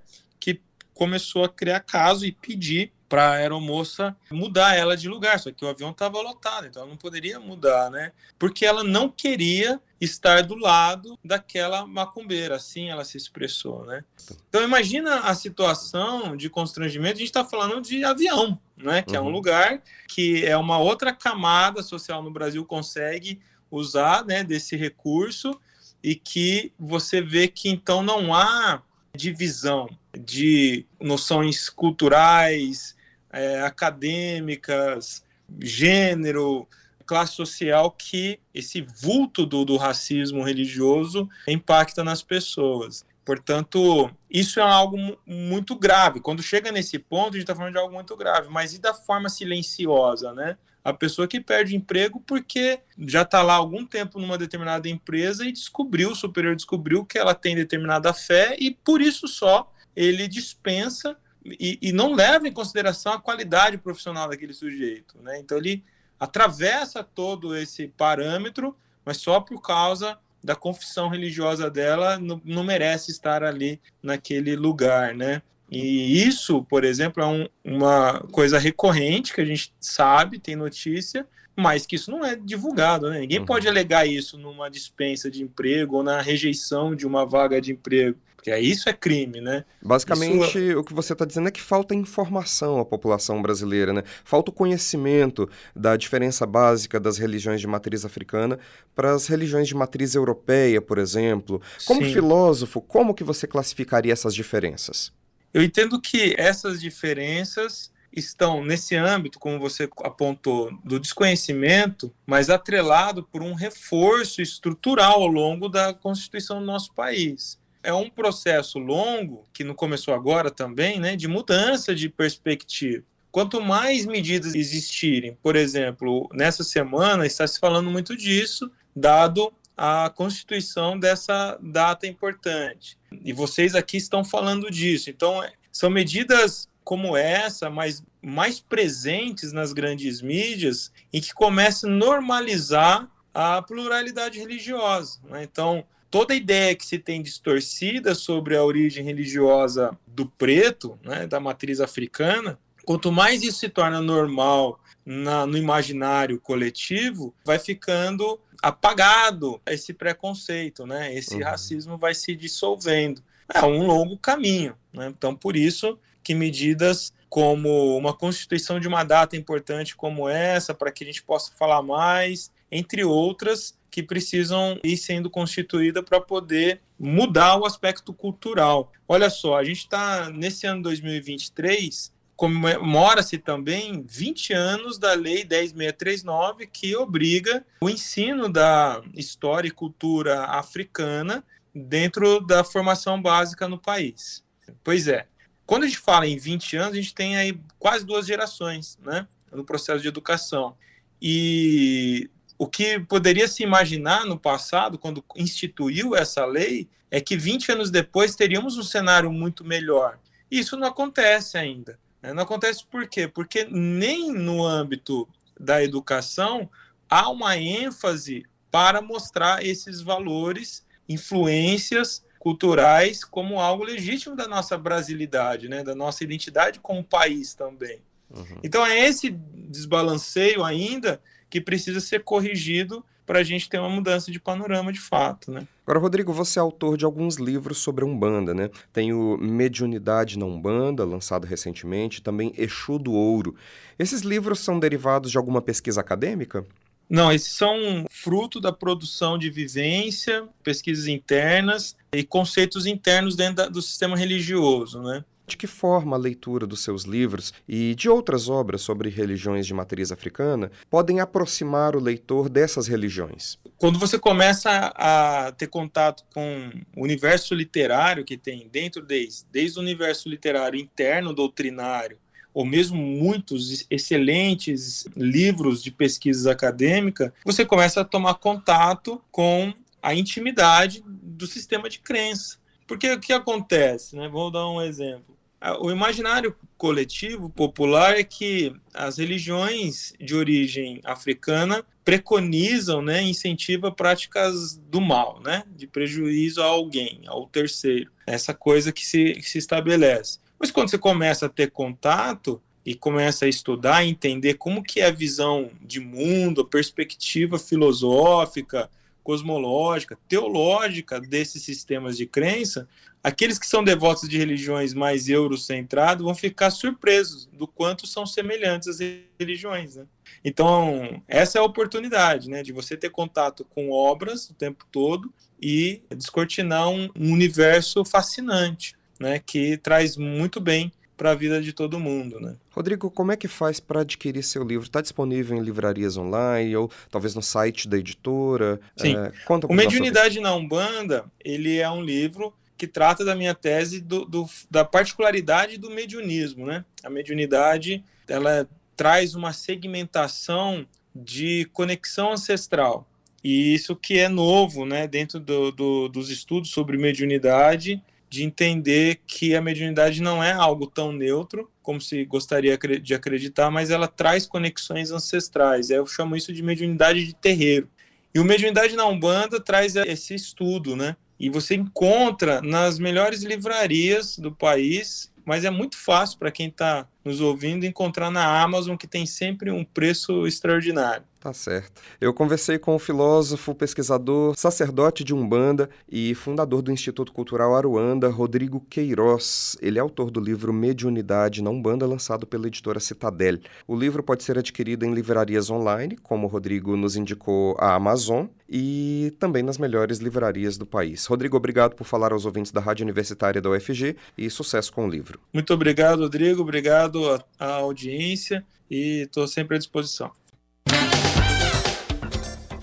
começou 1.01 1.43
a 1.43 1.49
criar 1.49 1.79
caso 1.79 2.27
e 2.27 2.31
pedir 2.31 2.93
para 3.09 3.23
a 3.23 3.31
aeromoça 3.31 4.15
mudar 4.29 4.75
ela 4.75 4.95
de 4.95 5.09
lugar, 5.09 5.39
só 5.39 5.51
que 5.51 5.65
o 5.65 5.67
avião 5.67 5.89
estava 5.89 6.21
lotado, 6.21 6.67
então 6.67 6.83
ela 6.83 6.91
não 6.91 6.95
poderia 6.95 7.39
mudar, 7.39 7.89
né? 7.89 8.11
Porque 8.37 8.63
ela 8.63 8.83
não 8.83 9.09
queria 9.09 9.81
estar 9.99 10.43
do 10.43 10.53
lado 10.53 11.17
daquela 11.25 11.87
macumbeira, 11.87 12.57
assim 12.57 12.91
ela 12.91 13.03
se 13.03 13.17
expressou, 13.17 13.83
né? 13.83 14.03
Então 14.47 14.61
imagina 14.63 15.21
a 15.21 15.33
situação 15.33 16.37
de 16.37 16.51
constrangimento, 16.51 17.15
a 17.15 17.17
gente 17.17 17.29
está 17.29 17.43
falando 17.43 17.81
de 17.81 18.03
avião, 18.03 18.61
né? 18.77 19.01
Que 19.01 19.13
uhum. 19.13 19.17
é 19.17 19.21
um 19.21 19.25
uhum. 19.25 19.31
lugar 19.31 19.81
que 20.07 20.45
é 20.45 20.55
uma 20.55 20.77
outra 20.77 21.11
camada 21.11 21.81
social 21.81 22.21
no 22.21 22.29
Brasil 22.29 22.63
consegue 22.63 23.41
usar, 23.71 24.23
né? 24.23 24.43
Desse 24.43 24.75
recurso 24.75 25.59
e 26.03 26.13
que 26.13 26.71
você 26.79 27.23
vê 27.23 27.47
que 27.47 27.69
então 27.69 28.03
não 28.03 28.35
há 28.35 28.83
divisão 29.15 29.89
de 30.17 30.85
noções 30.99 31.69
culturais, 31.69 32.95
é, 33.31 33.61
acadêmicas, 33.61 35.23
gênero, 35.59 36.67
classe 37.05 37.33
social 37.33 37.91
que 37.91 38.39
esse 38.53 38.81
vulto 38.81 39.45
do, 39.45 39.65
do 39.65 39.75
racismo 39.75 40.43
religioso 40.43 41.29
impacta 41.47 42.03
nas 42.03 42.23
pessoas. 42.23 43.05
Portanto, 43.25 44.09
isso 44.29 44.59
é 44.59 44.63
algo 44.63 44.97
muito 45.25 45.75
grave. 45.75 46.19
Quando 46.19 46.41
chega 46.41 46.71
nesse 46.71 46.97
ponto, 46.97 47.29
a 47.29 47.33
gente 47.33 47.41
está 47.41 47.55
falando 47.55 47.73
de 47.73 47.79
algo 47.79 47.93
muito 47.93 48.15
grave. 48.15 48.49
Mas 48.49 48.73
e 48.73 48.79
da 48.79 48.93
forma 48.93 49.29
silenciosa, 49.29 50.33
né? 50.33 50.57
A 50.83 50.91
pessoa 50.91 51.27
que 51.27 51.39
perde 51.39 51.75
emprego 51.75 52.19
porque 52.19 52.79
já 52.97 53.21
está 53.21 53.43
lá 53.43 53.53
algum 53.53 53.85
tempo 53.85 54.19
numa 54.19 54.37
determinada 54.37 54.89
empresa 54.89 55.45
e 55.45 55.51
descobriu, 55.51 56.11
o 56.11 56.15
superior 56.15 56.55
descobriu 56.55 57.05
que 57.05 57.19
ela 57.19 57.35
tem 57.35 57.55
determinada 57.55 58.11
fé 58.13 58.55
e 58.59 58.71
por 58.71 59.01
isso 59.01 59.27
só 59.27 59.71
ele 59.95 60.27
dispensa 60.27 61.17
e, 61.45 61.77
e 61.81 61.91
não 61.91 62.13
leva 62.13 62.47
em 62.47 62.53
consideração 62.53 63.13
a 63.13 63.21
qualidade 63.21 63.77
profissional 63.77 64.29
daquele 64.29 64.53
sujeito. 64.53 65.17
Né? 65.21 65.39
Então 65.39 65.57
ele 65.57 65.83
atravessa 66.19 67.03
todo 67.03 67.55
esse 67.55 67.87
parâmetro, 67.87 68.75
mas 69.03 69.17
só 69.17 69.39
por 69.39 69.61
causa 69.61 70.17
da 70.43 70.55
confissão 70.55 71.09
religiosa 71.09 71.69
dela 71.69 72.17
não, 72.19 72.41
não 72.43 72.63
merece 72.63 73.11
estar 73.11 73.43
ali 73.43 73.79
naquele 74.01 74.55
lugar, 74.55 75.13
né? 75.13 75.41
E 75.69 76.21
isso, 76.27 76.63
por 76.63 76.83
exemplo, 76.83 77.23
é 77.23 77.25
um, 77.25 77.47
uma 77.63 78.19
coisa 78.31 78.59
recorrente 78.59 79.33
que 79.33 79.39
a 79.39 79.45
gente 79.45 79.73
sabe, 79.79 80.37
tem 80.37 80.53
notícia, 80.55 81.25
mas 81.55 81.85
que 81.85 81.95
isso 81.95 82.11
não 82.11 82.25
é 82.25 82.35
divulgado, 82.35 83.09
né? 83.09 83.21
Ninguém 83.21 83.39
uhum. 83.39 83.45
pode 83.45 83.67
alegar 83.67 84.05
isso 84.05 84.37
numa 84.37 84.69
dispensa 84.69 85.31
de 85.31 85.41
emprego 85.41 85.97
ou 85.97 86.03
na 86.03 86.21
rejeição 86.21 86.93
de 86.93 87.07
uma 87.07 87.25
vaga 87.25 87.61
de 87.61 87.71
emprego. 87.71 88.19
Porque 88.41 88.57
isso 88.57 88.89
é 88.89 88.93
crime, 88.93 89.39
né? 89.39 89.63
Basicamente, 89.79 90.57
isso... 90.57 90.79
o 90.79 90.83
que 90.83 90.95
você 90.95 91.13
está 91.13 91.25
dizendo 91.25 91.47
é 91.47 91.51
que 91.51 91.61
falta 91.61 91.93
informação 91.93 92.79
à 92.79 92.85
população 92.85 93.39
brasileira, 93.39 93.93
né? 93.93 94.01
Falta 94.25 94.49
o 94.49 94.53
conhecimento 94.53 95.47
da 95.75 95.95
diferença 95.95 96.43
básica 96.43 96.99
das 96.99 97.19
religiões 97.19 97.61
de 97.61 97.67
matriz 97.67 98.03
africana 98.03 98.57
para 98.95 99.13
as 99.13 99.27
religiões 99.27 99.67
de 99.67 99.75
matriz 99.75 100.15
europeia, 100.15 100.81
por 100.81 100.97
exemplo. 100.97 101.61
Como 101.85 102.03
Sim. 102.03 102.13
filósofo, 102.13 102.81
como 102.81 103.13
que 103.13 103.23
você 103.23 103.45
classificaria 103.45 104.11
essas 104.11 104.33
diferenças? 104.33 105.13
Eu 105.53 105.61
entendo 105.61 106.01
que 106.01 106.33
essas 106.35 106.81
diferenças 106.81 107.91
estão 108.11 108.65
nesse 108.65 108.95
âmbito, 108.95 109.37
como 109.37 109.59
você 109.59 109.87
apontou, 109.99 110.71
do 110.83 110.99
desconhecimento, 110.99 112.11
mas 112.25 112.49
atrelado 112.49 113.21
por 113.21 113.43
um 113.43 113.53
reforço 113.53 114.41
estrutural 114.41 115.21
ao 115.21 115.27
longo 115.27 115.69
da 115.69 115.93
Constituição 115.93 116.59
do 116.59 116.65
nosso 116.65 116.91
país 116.95 117.60
é 117.83 117.93
um 117.93 118.09
processo 118.09 118.79
longo, 118.79 119.45
que 119.53 119.63
não 119.63 119.73
começou 119.73 120.13
agora 120.13 120.51
também, 120.51 120.99
né, 120.99 121.15
de 121.15 121.27
mudança 121.27 121.95
de 121.95 122.09
perspectiva. 122.09 123.03
Quanto 123.31 123.61
mais 123.61 124.05
medidas 124.05 124.55
existirem, 124.55 125.37
por 125.41 125.55
exemplo, 125.55 126.29
nessa 126.33 126.63
semana 126.63 127.25
está 127.25 127.47
se 127.47 127.59
falando 127.59 127.89
muito 127.89 128.15
disso, 128.15 128.69
dado 128.95 129.53
a 129.75 130.11
constituição 130.13 130.99
dessa 130.99 131.57
data 131.61 132.05
importante. 132.05 132.97
E 133.23 133.31
vocês 133.31 133.73
aqui 133.73 133.97
estão 133.97 134.23
falando 134.23 134.69
disso. 134.69 135.09
Então, 135.09 135.41
é, 135.41 135.53
são 135.71 135.89
medidas 135.89 136.69
como 136.83 137.15
essa, 137.15 137.69
mas 137.69 138.03
mais 138.21 138.59
presentes 138.59 139.53
nas 139.53 139.71
grandes 139.71 140.21
mídias, 140.21 140.91
em 141.11 141.21
que 141.21 141.33
começa 141.33 141.87
a 141.87 141.89
normalizar 141.89 143.09
a 143.33 143.61
pluralidade 143.61 144.39
religiosa. 144.39 145.19
Né? 145.23 145.43
Então, 145.43 145.85
toda 146.11 146.35
ideia 146.35 146.75
que 146.75 146.85
se 146.85 146.99
tem 146.99 147.21
distorcida 147.21 148.13
sobre 148.13 148.55
a 148.55 148.63
origem 148.63 149.03
religiosa 149.03 149.97
do 150.05 150.25
preto, 150.25 150.99
né, 151.01 151.25
da 151.25 151.39
matriz 151.39 151.79
africana, 151.79 152.59
quanto 152.85 153.11
mais 153.11 153.41
isso 153.41 153.59
se 153.59 153.69
torna 153.69 154.01
normal 154.01 154.79
na, 155.05 155.47
no 155.47 155.57
imaginário 155.57 156.39
coletivo, 156.39 157.33
vai 157.45 157.57
ficando 157.57 158.37
apagado 158.61 159.59
esse 159.65 159.93
preconceito, 159.93 160.85
né? 160.85 161.15
Esse 161.15 161.35
uhum. 161.35 161.43
racismo 161.43 161.97
vai 161.97 162.13
se 162.13 162.35
dissolvendo. 162.35 163.23
É 163.51 163.65
um 163.65 163.87
longo 163.87 164.17
caminho, 164.17 164.75
né? 164.93 165.07
Então, 165.07 165.35
por 165.35 165.55
isso 165.55 165.97
que 166.23 166.35
medidas 166.35 167.11
como 167.27 167.97
uma 167.97 168.13
constituição 168.13 168.79
de 168.79 168.87
uma 168.87 169.03
data 169.03 169.37
importante 169.37 169.95
como 169.95 170.27
essa, 170.27 170.73
para 170.73 170.91
que 170.91 171.03
a 171.03 171.07
gente 171.07 171.23
possa 171.23 171.51
falar 171.57 171.81
mais, 171.81 172.51
entre 172.69 173.03
outras, 173.03 173.73
que 173.91 174.01
precisam 174.01 174.79
ir 174.83 174.95
sendo 174.95 175.29
constituídas 175.29 176.03
para 176.03 176.19
poder 176.19 176.81
mudar 176.97 177.57
o 177.57 177.65
aspecto 177.65 178.13
cultural. 178.13 178.91
Olha 179.07 179.29
só, 179.29 179.57
a 179.57 179.63
gente 179.63 179.79
está 179.79 180.29
nesse 180.29 180.65
ano 180.65 180.81
2023 180.81 182.11
comemora-se 182.41 183.37
também 183.37 184.03
20 184.03 184.53
anos 184.53 184.97
da 184.97 185.13
Lei 185.13 185.45
10639, 185.45 186.65
que 186.65 186.95
obriga 186.95 187.63
o 187.79 187.87
ensino 187.87 188.51
da 188.51 188.99
história 189.13 189.67
e 189.67 189.71
cultura 189.71 190.45
africana 190.45 191.43
dentro 191.71 192.39
da 192.39 192.63
formação 192.63 193.21
básica 193.21 193.67
no 193.67 193.77
país. 193.77 194.43
Pois 194.83 195.07
é, 195.07 195.27
quando 195.67 195.83
a 195.83 195.85
gente 195.85 195.99
fala 195.99 196.25
em 196.25 196.35
20 196.35 196.77
anos, 196.77 196.93
a 196.93 196.95
gente 196.95 197.13
tem 197.13 197.37
aí 197.37 197.59
quase 197.77 198.03
duas 198.03 198.25
gerações 198.25 198.97
né, 199.03 199.27
no 199.51 199.63
processo 199.63 200.01
de 200.01 200.07
educação. 200.07 200.75
E 201.21 202.27
o 202.61 202.67
que 202.67 202.99
poderia 202.99 203.47
se 203.47 203.63
imaginar 203.63 204.23
no 204.23 204.37
passado, 204.37 204.99
quando 204.99 205.25
instituiu 205.35 206.15
essa 206.15 206.45
lei, 206.45 206.87
é 207.09 207.19
que 207.19 207.35
20 207.35 207.71
anos 207.71 207.89
depois 207.89 208.35
teríamos 208.35 208.77
um 208.77 208.83
cenário 208.83 209.31
muito 209.31 209.65
melhor. 209.65 210.19
Isso 210.51 210.77
não 210.77 210.87
acontece 210.87 211.57
ainda. 211.57 211.97
Né? 212.21 212.31
Não 212.33 212.43
acontece 212.43 212.85
por 212.85 213.07
quê? 213.07 213.27
Porque 213.27 213.65
nem 213.65 214.31
no 214.31 214.63
âmbito 214.63 215.27
da 215.59 215.83
educação 215.83 216.69
há 217.09 217.31
uma 217.31 217.57
ênfase 217.57 218.45
para 218.69 219.01
mostrar 219.01 219.65
esses 219.65 219.99
valores, 219.99 220.85
influências 221.09 222.23
culturais 222.37 223.23
como 223.23 223.59
algo 223.59 223.83
legítimo 223.83 224.35
da 224.35 224.47
nossa 224.47 224.77
brasilidade, 224.77 225.67
né? 225.67 225.83
da 225.83 225.95
nossa 225.95 226.23
identidade 226.23 226.79
como 226.79 227.03
país 227.03 227.55
também. 227.55 228.03
Uhum. 228.29 228.59
Então 228.61 228.85
é 228.85 228.99
esse 228.99 229.31
desbalanceio 229.31 230.63
ainda 230.63 231.19
que 231.51 231.61
precisa 231.61 231.99
ser 231.99 232.23
corrigido 232.23 233.05
para 233.25 233.39
a 233.39 233.43
gente 233.43 233.69
ter 233.69 233.77
uma 233.77 233.89
mudança 233.89 234.31
de 234.31 234.39
panorama 234.39 234.91
de 234.91 234.99
fato, 234.99 235.51
né? 235.51 235.67
Agora, 235.85 235.99
Rodrigo, 235.99 236.33
você 236.33 236.57
é 236.57 236.61
autor 236.61 236.97
de 236.97 237.05
alguns 237.05 237.35
livros 237.35 237.77
sobre 237.77 238.03
a 238.03 238.07
Umbanda, 238.07 238.53
né? 238.53 238.69
Tem 238.91 239.13
o 239.13 239.37
Mediunidade 239.37 240.39
na 240.39 240.45
Umbanda, 240.45 241.05
lançado 241.05 241.45
recentemente, 241.45 242.21
também 242.21 242.53
Exu 242.57 242.97
do 242.97 243.11
Ouro. 243.11 243.55
Esses 243.99 244.21
livros 244.21 244.59
são 244.59 244.79
derivados 244.79 245.29
de 245.29 245.37
alguma 245.37 245.61
pesquisa 245.61 246.01
acadêmica? 246.01 246.65
Não, 247.09 247.31
esses 247.31 247.51
são 247.51 248.05
fruto 248.09 248.59
da 248.59 248.71
produção 248.71 249.37
de 249.37 249.49
vivência, 249.49 250.47
pesquisas 250.63 251.07
internas 251.07 251.95
e 252.13 252.23
conceitos 252.23 252.85
internos 252.85 253.35
dentro 253.35 253.69
do 253.69 253.81
sistema 253.81 254.15
religioso, 254.15 255.01
né? 255.01 255.23
De 255.51 255.57
que 255.57 255.67
forma 255.67 256.15
a 256.15 256.19
leitura 256.19 256.65
dos 256.65 256.81
seus 256.81 257.03
livros 257.03 257.53
e 257.67 257.93
de 257.93 258.07
outras 258.07 258.47
obras 258.47 258.81
sobre 258.81 259.09
religiões 259.09 259.67
de 259.67 259.73
matriz 259.73 260.09
africana 260.09 260.71
podem 260.89 261.19
aproximar 261.19 261.93
o 261.93 261.99
leitor 261.99 262.47
dessas 262.47 262.87
religiões? 262.87 263.59
Quando 263.77 263.99
você 263.99 264.17
começa 264.17 264.93
a 264.95 265.51
ter 265.51 265.67
contato 265.67 266.23
com 266.33 266.71
o 266.95 267.03
universo 267.03 267.53
literário 267.53 268.23
que 268.23 268.37
tem 268.37 268.69
dentro 268.71 269.01
desde, 269.01 269.43
desde 269.51 269.77
o 269.77 269.81
universo 269.81 270.29
literário 270.29 270.79
interno 270.79 271.33
doutrinário, 271.33 272.17
ou 272.53 272.63
mesmo 272.63 272.95
muitos 272.95 273.85
excelentes 273.89 275.05
livros 275.17 275.83
de 275.83 275.91
pesquisa 275.91 276.53
acadêmica, 276.53 277.33
você 277.43 277.65
começa 277.65 277.99
a 277.99 278.05
tomar 278.05 278.35
contato 278.35 279.21
com 279.29 279.73
a 280.01 280.15
intimidade 280.15 281.03
do 281.05 281.45
sistema 281.45 281.89
de 281.89 281.99
crença. 281.99 282.57
Porque 282.87 283.11
o 283.11 283.19
que 283.19 283.33
acontece? 283.33 284.15
Né? 284.15 284.29
Vou 284.29 284.49
dar 284.49 284.69
um 284.69 284.81
exemplo. 284.81 285.40
O 285.79 285.91
imaginário 285.91 286.55
coletivo 286.75 287.49
popular 287.49 288.17
é 288.17 288.23
que 288.23 288.73
as 288.91 289.19
religiões 289.19 290.13
de 290.19 290.35
origem 290.35 290.99
africana 291.03 291.85
preconizam, 292.03 293.01
né, 293.01 293.21
incentivam 293.21 293.91
práticas 293.91 294.77
do 294.89 294.99
mal, 294.99 295.39
né, 295.39 295.63
de 295.75 295.85
prejuízo 295.85 296.61
a 296.61 296.65
alguém, 296.65 297.21
ao 297.27 297.45
terceiro. 297.45 298.11
Essa 298.25 298.55
coisa 298.55 298.91
que 298.91 299.05
se, 299.05 299.33
que 299.33 299.47
se 299.47 299.59
estabelece. 299.59 300.39
Mas 300.59 300.71
quando 300.71 300.89
você 300.89 300.97
começa 300.97 301.45
a 301.45 301.49
ter 301.49 301.69
contato 301.69 302.59
e 302.83 302.95
começa 302.95 303.45
a 303.45 303.47
estudar, 303.47 304.03
entender 304.03 304.55
como 304.55 304.83
que 304.83 304.99
é 304.99 305.05
a 305.05 305.11
visão 305.11 305.69
de 305.81 305.99
mundo, 305.99 306.61
a 306.61 306.67
perspectiva 306.67 307.59
filosófica, 307.59 308.89
cosmológica, 309.23 310.17
teológica 310.27 311.19
desses 311.19 311.63
sistemas 311.63 312.17
de 312.17 312.25
crença, 312.25 312.87
aqueles 313.23 313.59
que 313.59 313.67
são 313.67 313.83
devotos 313.83 314.27
de 314.27 314.37
religiões 314.37 314.93
mais 314.93 315.29
eurocentradas 315.29 316.23
vão 316.23 316.33
ficar 316.35 316.71
surpresos 316.71 317.47
do 317.53 317.67
quanto 317.67 318.07
são 318.07 318.25
semelhantes 318.25 318.87
às 318.87 318.99
religiões. 319.39 319.95
Né? 319.95 320.05
Então, 320.43 321.21
essa 321.27 321.57
é 321.57 321.61
a 321.61 321.65
oportunidade 321.65 322.49
né, 322.49 322.63
de 322.63 322.71
você 322.71 322.97
ter 322.97 323.09
contato 323.09 323.65
com 323.65 323.91
obras 323.91 324.49
o 324.49 324.53
tempo 324.53 324.85
todo 324.91 325.31
e 325.61 326.01
descortinar 326.15 326.89
um, 326.89 327.09
um 327.15 327.31
universo 327.31 328.03
fascinante, 328.03 328.95
né, 329.19 329.39
que 329.39 329.77
traz 329.77 330.17
muito 330.17 330.59
bem 330.59 330.91
para 331.21 331.33
a 331.33 331.35
vida 331.35 331.61
de 331.61 331.71
todo 331.71 331.99
mundo, 331.99 332.39
né? 332.39 332.55
Rodrigo, 332.71 333.11
como 333.11 333.31
é 333.31 333.37
que 333.37 333.47
faz 333.47 333.79
para 333.79 334.01
adquirir 334.01 334.41
seu 334.41 334.63
livro? 334.63 334.87
Está 334.87 335.01
disponível 335.01 335.55
em 335.55 335.61
livrarias 335.61 336.17
online 336.17 336.75
ou 336.75 336.89
talvez 337.11 337.35
no 337.35 337.43
site 337.43 337.87
da 337.87 337.95
editora? 337.95 338.79
Sim. 338.97 339.15
É, 339.15 339.31
conta 339.45 339.67
o 339.67 339.73
Mediunidade 339.73 340.39
na 340.39 340.55
Umbanda, 340.55 341.25
ele 341.45 341.77
é 341.77 341.87
um 341.91 342.01
livro 342.01 342.51
que 342.75 342.87
trata 342.87 343.23
da 343.23 343.35
minha 343.35 343.53
tese 343.53 344.01
do, 344.01 344.25
do, 344.25 344.49
da 344.67 344.83
particularidade 344.83 345.77
do 345.77 345.91
mediunismo, 345.91 346.65
né? 346.65 346.83
A 347.03 347.09
mediunidade, 347.11 348.03
ela 348.27 348.67
traz 348.95 349.35
uma 349.35 349.53
segmentação 349.53 350.87
de 351.13 351.69
conexão 351.71 352.31
ancestral. 352.31 353.07
E 353.43 353.75
isso 353.75 353.95
que 353.95 354.17
é 354.17 354.27
novo, 354.27 354.87
né, 354.87 355.07
dentro 355.07 355.39
do, 355.39 355.71
do, 355.71 356.09
dos 356.09 356.31
estudos 356.31 356.71
sobre 356.71 356.97
mediunidade, 356.97 358.01
de 358.31 358.43
entender 358.43 359.19
que 359.27 359.53
a 359.53 359.61
mediunidade 359.61 360.21
não 360.21 360.41
é 360.41 360.53
algo 360.53 360.87
tão 360.87 361.11
neutro 361.11 361.69
como 361.83 361.99
se 361.99 362.23
gostaria 362.23 362.77
de 362.77 363.13
acreditar, 363.13 363.69
mas 363.69 363.89
ela 363.89 364.07
traz 364.07 364.45
conexões 364.45 365.11
ancestrais. 365.11 365.89
Eu 365.89 366.07
chamo 366.07 366.37
isso 366.37 366.53
de 366.53 366.63
mediunidade 366.63 367.25
de 367.25 367.35
terreiro. 367.35 367.89
E 368.33 368.39
o 368.39 368.45
mediunidade 368.45 368.95
na 368.95 369.05
Umbanda 369.05 369.59
traz 369.59 369.97
esse 369.97 370.33
estudo, 370.33 370.95
né? 370.95 371.17
E 371.37 371.49
você 371.49 371.75
encontra 371.75 372.61
nas 372.61 372.97
melhores 372.97 373.43
livrarias 373.43 374.37
do 374.37 374.49
país 374.49 375.29
mas 375.45 375.65
é 375.65 375.69
muito 375.69 375.97
fácil 375.97 376.37
para 376.37 376.51
quem 376.51 376.67
está 376.67 377.07
nos 377.25 377.41
ouvindo 377.41 377.85
encontrar 377.85 378.29
na 378.31 378.61
Amazon, 378.61 378.95
que 378.95 379.07
tem 379.07 379.25
sempre 379.25 379.71
um 379.71 379.83
preço 379.83 380.45
extraordinário. 380.45 381.25
Tá 381.41 381.53
certo. 381.53 382.03
Eu 382.21 382.31
conversei 382.35 382.77
com 382.77 382.93
o 382.93 382.99
filósofo, 382.99 383.73
pesquisador, 383.73 384.53
sacerdote 384.55 385.23
de 385.23 385.33
Umbanda 385.33 385.89
e 386.07 386.35
fundador 386.35 386.83
do 386.83 386.91
Instituto 386.91 387.33
Cultural 387.33 387.75
Aruanda, 387.75 388.29
Rodrigo 388.29 388.79
Queiroz. 388.87 389.75
Ele 389.81 389.97
é 389.97 390.01
autor 390.01 390.29
do 390.29 390.39
livro 390.39 390.71
Mediunidade 390.71 391.63
na 391.63 391.71
Umbanda, 391.71 392.05
lançado 392.05 392.45
pela 392.45 392.67
editora 392.67 392.99
Citadel. 392.99 393.57
O 393.87 393.95
livro 393.95 394.21
pode 394.21 394.43
ser 394.43 394.59
adquirido 394.59 395.03
em 395.03 395.15
livrarias 395.15 395.71
online, 395.71 396.15
como 396.15 396.45
o 396.45 396.49
Rodrigo 396.49 396.95
nos 396.95 397.15
indicou 397.15 397.75
a 397.79 397.95
Amazon, 397.95 398.45
e 398.69 399.33
também 399.39 399.63
nas 399.63 399.79
melhores 399.79 400.19
livrarias 400.19 400.77
do 400.77 400.85
país. 400.85 401.25
Rodrigo, 401.25 401.57
obrigado 401.57 401.95
por 401.95 402.03
falar 402.03 402.33
aos 402.33 402.45
ouvintes 402.45 402.71
da 402.71 402.79
Rádio 402.79 403.03
Universitária 403.03 403.59
da 403.59 403.71
UFG 403.71 404.15
e 404.37 404.47
sucesso 404.47 404.93
com 404.93 405.07
o 405.07 405.09
livro. 405.09 405.39
Muito 405.51 405.73
obrigado, 405.73 406.19
Rodrigo. 406.19 406.61
Obrigado 406.61 407.43
à 407.57 407.65
audiência 407.77 408.63
e 408.91 409.23
estou 409.23 409.47
sempre 409.47 409.77
à 409.77 409.79
disposição. 409.79 410.31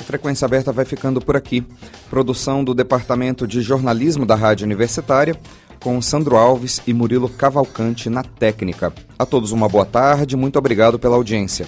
Frequência 0.08 0.46
Aberta 0.46 0.72
vai 0.72 0.86
ficando 0.86 1.20
por 1.20 1.36
aqui. 1.36 1.62
Produção 2.08 2.64
do 2.64 2.72
Departamento 2.72 3.46
de 3.46 3.60
Jornalismo 3.60 4.24
da 4.24 4.34
Rádio 4.34 4.64
Universitária, 4.64 5.38
com 5.78 6.00
Sandro 6.00 6.34
Alves 6.34 6.80
e 6.86 6.94
Murilo 6.94 7.28
Cavalcante 7.28 8.08
na 8.08 8.22
técnica. 8.22 8.90
A 9.18 9.26
todos 9.26 9.52
uma 9.52 9.68
boa 9.68 9.84
tarde, 9.84 10.34
muito 10.34 10.58
obrigado 10.58 10.98
pela 10.98 11.14
audiência. 11.14 11.66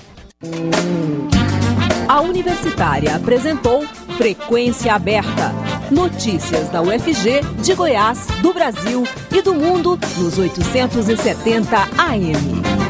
A 2.08 2.22
Universitária 2.22 3.14
apresentou 3.14 3.84
Frequência 4.16 4.94
Aberta. 4.94 5.52
Notícias 5.90 6.70
da 6.70 6.80
UFG, 6.80 7.42
de 7.62 7.74
Goiás, 7.74 8.26
do 8.40 8.54
Brasil 8.54 9.02
e 9.30 9.42
do 9.42 9.54
mundo 9.54 9.98
nos 10.16 10.38
870 10.38 11.76
AM. 11.98 12.89